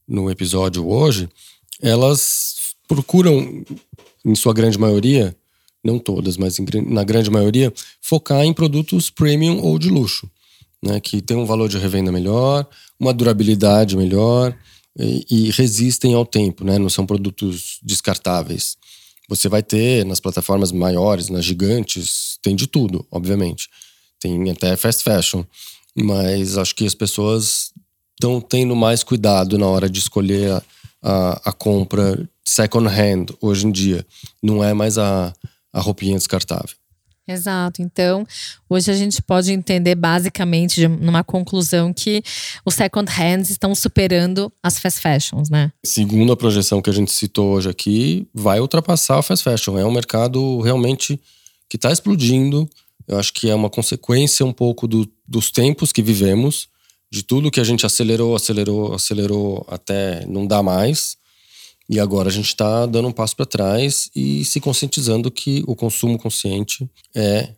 no 0.06 0.30
episódio 0.30 0.88
hoje, 0.88 1.28
elas 1.80 2.54
procuram, 2.86 3.64
em 4.24 4.34
sua 4.34 4.54
grande 4.54 4.78
maioria, 4.78 5.34
não 5.82 5.98
todas, 5.98 6.36
mas 6.36 6.60
em, 6.60 6.64
na 6.86 7.02
grande 7.02 7.28
maioria, 7.28 7.72
focar 8.00 8.44
em 8.44 8.52
produtos 8.52 9.10
premium 9.10 9.60
ou 9.62 9.78
de 9.78 9.88
luxo 9.88 10.30
né, 10.82 11.00
que 11.00 11.22
tem 11.22 11.36
um 11.36 11.46
valor 11.46 11.68
de 11.68 11.78
revenda 11.78 12.10
melhor, 12.10 12.66
uma 12.98 13.14
durabilidade 13.14 13.96
melhor 13.96 14.56
e, 14.98 15.24
e 15.30 15.50
resistem 15.50 16.14
ao 16.14 16.26
tempo, 16.26 16.64
né, 16.64 16.78
não 16.78 16.90
são 16.90 17.06
produtos 17.06 17.78
descartáveis. 17.82 18.76
Você 19.28 19.48
vai 19.48 19.62
ter 19.62 20.04
nas 20.04 20.20
plataformas 20.20 20.72
maiores, 20.72 21.28
nas 21.28 21.44
gigantes, 21.44 22.38
tem 22.42 22.56
de 22.56 22.66
tudo, 22.66 23.06
obviamente. 23.10 23.68
Tem 24.20 24.50
até 24.50 24.76
fast 24.76 25.02
fashion, 25.02 25.44
mas 25.96 26.58
acho 26.58 26.74
que 26.74 26.84
as 26.84 26.94
pessoas 26.94 27.72
estão 28.14 28.40
tendo 28.40 28.76
mais 28.76 29.02
cuidado 29.02 29.56
na 29.56 29.66
hora 29.66 29.88
de 29.88 29.98
escolher 29.98 30.50
a, 30.50 30.62
a, 31.02 31.50
a 31.50 31.52
compra 31.52 32.28
second 32.44 32.88
hand 32.88 33.26
hoje 33.40 33.66
em 33.66 33.72
dia. 33.72 34.06
Não 34.42 34.62
é 34.62 34.74
mais 34.74 34.98
a, 34.98 35.32
a 35.72 35.80
roupinha 35.80 36.16
descartável. 36.16 36.76
Exato. 37.26 37.80
Então, 37.80 38.26
hoje 38.68 38.90
a 38.90 38.94
gente 38.94 39.22
pode 39.22 39.52
entender 39.52 39.94
basicamente, 39.94 40.88
numa 40.88 41.22
conclusão, 41.22 41.92
que 41.92 42.22
os 42.64 42.74
second 42.74 43.10
hands 43.10 43.50
estão 43.50 43.74
superando 43.74 44.52
as 44.62 44.78
fast 44.78 45.00
fashions, 45.00 45.48
né? 45.48 45.72
Segundo 45.84 46.32
a 46.32 46.36
projeção 46.36 46.82
que 46.82 46.90
a 46.90 46.92
gente 46.92 47.12
citou 47.12 47.54
hoje 47.54 47.68
aqui, 47.68 48.26
vai 48.34 48.60
ultrapassar 48.60 49.18
a 49.18 49.22
fast 49.22 49.44
fashion. 49.44 49.78
É 49.78 49.84
um 49.84 49.92
mercado 49.92 50.60
realmente 50.60 51.20
que 51.68 51.76
está 51.76 51.92
explodindo. 51.92 52.68
Eu 53.06 53.18
acho 53.18 53.32
que 53.32 53.48
é 53.48 53.54
uma 53.54 53.70
consequência 53.70 54.44
um 54.44 54.52
pouco 54.52 54.88
do, 54.88 55.08
dos 55.26 55.50
tempos 55.50 55.92
que 55.92 56.02
vivemos, 56.02 56.68
de 57.10 57.22
tudo 57.22 57.50
que 57.50 57.60
a 57.60 57.64
gente 57.64 57.86
acelerou, 57.86 58.34
acelerou, 58.34 58.94
acelerou 58.94 59.64
até 59.68 60.26
não 60.26 60.46
dar 60.46 60.62
mais. 60.62 61.16
E 61.88 61.98
agora 62.00 62.28
a 62.28 62.32
gente 62.32 62.48
está 62.48 62.86
dando 62.86 63.08
um 63.08 63.12
passo 63.12 63.36
para 63.36 63.46
trás 63.46 64.10
e 64.14 64.44
se 64.44 64.60
conscientizando 64.60 65.30
que 65.30 65.62
o 65.66 65.74
consumo 65.74 66.18
consciente 66.18 66.88
é 67.14 67.50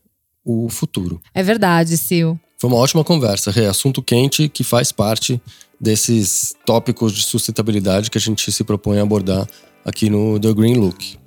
o 0.45 0.69
futuro. 0.69 1.21
É 1.33 1.43
verdade, 1.43 1.97
Sil. 1.99 2.37
Foi 2.59 2.71
uma 2.71 2.79
ótima 2.79 3.05
conversa, 3.05 3.53
é 3.61 3.67
assunto 3.67 4.03
quente 4.03 4.49
que 4.49 4.65
faz 4.65 4.91
parte 4.91 5.41
desses 5.81 6.55
tópicos 6.65 7.13
de 7.13 7.23
sustentabilidade 7.23 8.11
que 8.11 8.19
a 8.19 8.21
gente 8.21 8.51
se 8.51 8.65
propõe 8.65 8.99
a 8.99 9.03
abordar 9.03 9.47
aqui 9.85 10.09
no 10.09 10.39
The 10.41 10.53
Green 10.53 10.75
Look. 10.75 11.19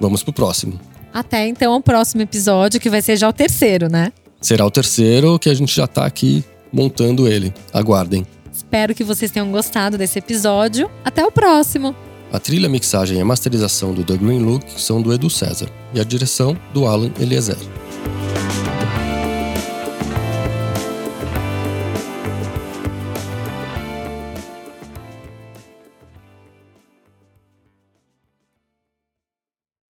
Vamos 0.00 0.22
pro 0.22 0.32
próximo. 0.32 0.80
Até 1.12 1.46
então 1.48 1.74
o 1.76 1.82
próximo 1.82 2.22
episódio, 2.22 2.80
que 2.80 2.90
vai 2.90 3.02
ser 3.02 3.16
já 3.16 3.28
o 3.28 3.32
terceiro, 3.32 3.88
né? 3.88 4.12
Será 4.40 4.64
o 4.64 4.70
terceiro 4.70 5.38
que 5.38 5.48
a 5.48 5.54
gente 5.54 5.74
já 5.74 5.84
está 5.84 6.04
aqui 6.04 6.44
montando 6.72 7.26
ele. 7.26 7.52
Aguardem. 7.72 8.26
Espero 8.52 8.94
que 8.94 9.04
vocês 9.04 9.30
tenham 9.30 9.50
gostado 9.50 9.98
desse 9.98 10.18
episódio. 10.18 10.90
Até 11.04 11.24
o 11.24 11.32
próximo! 11.32 11.94
A 12.32 12.40
trilha, 12.40 12.68
mixagem 12.68 13.20
e 13.20 13.24
masterização 13.24 13.94
do 13.94 14.02
The 14.02 14.16
Green 14.16 14.40
Look 14.40 14.64
são 14.80 15.00
do 15.00 15.12
Edu 15.12 15.30
César 15.30 15.68
e 15.94 16.00
a 16.00 16.04
direção 16.04 16.56
do 16.74 16.86
Alan 16.86 17.10
Eliezer. 17.20 17.56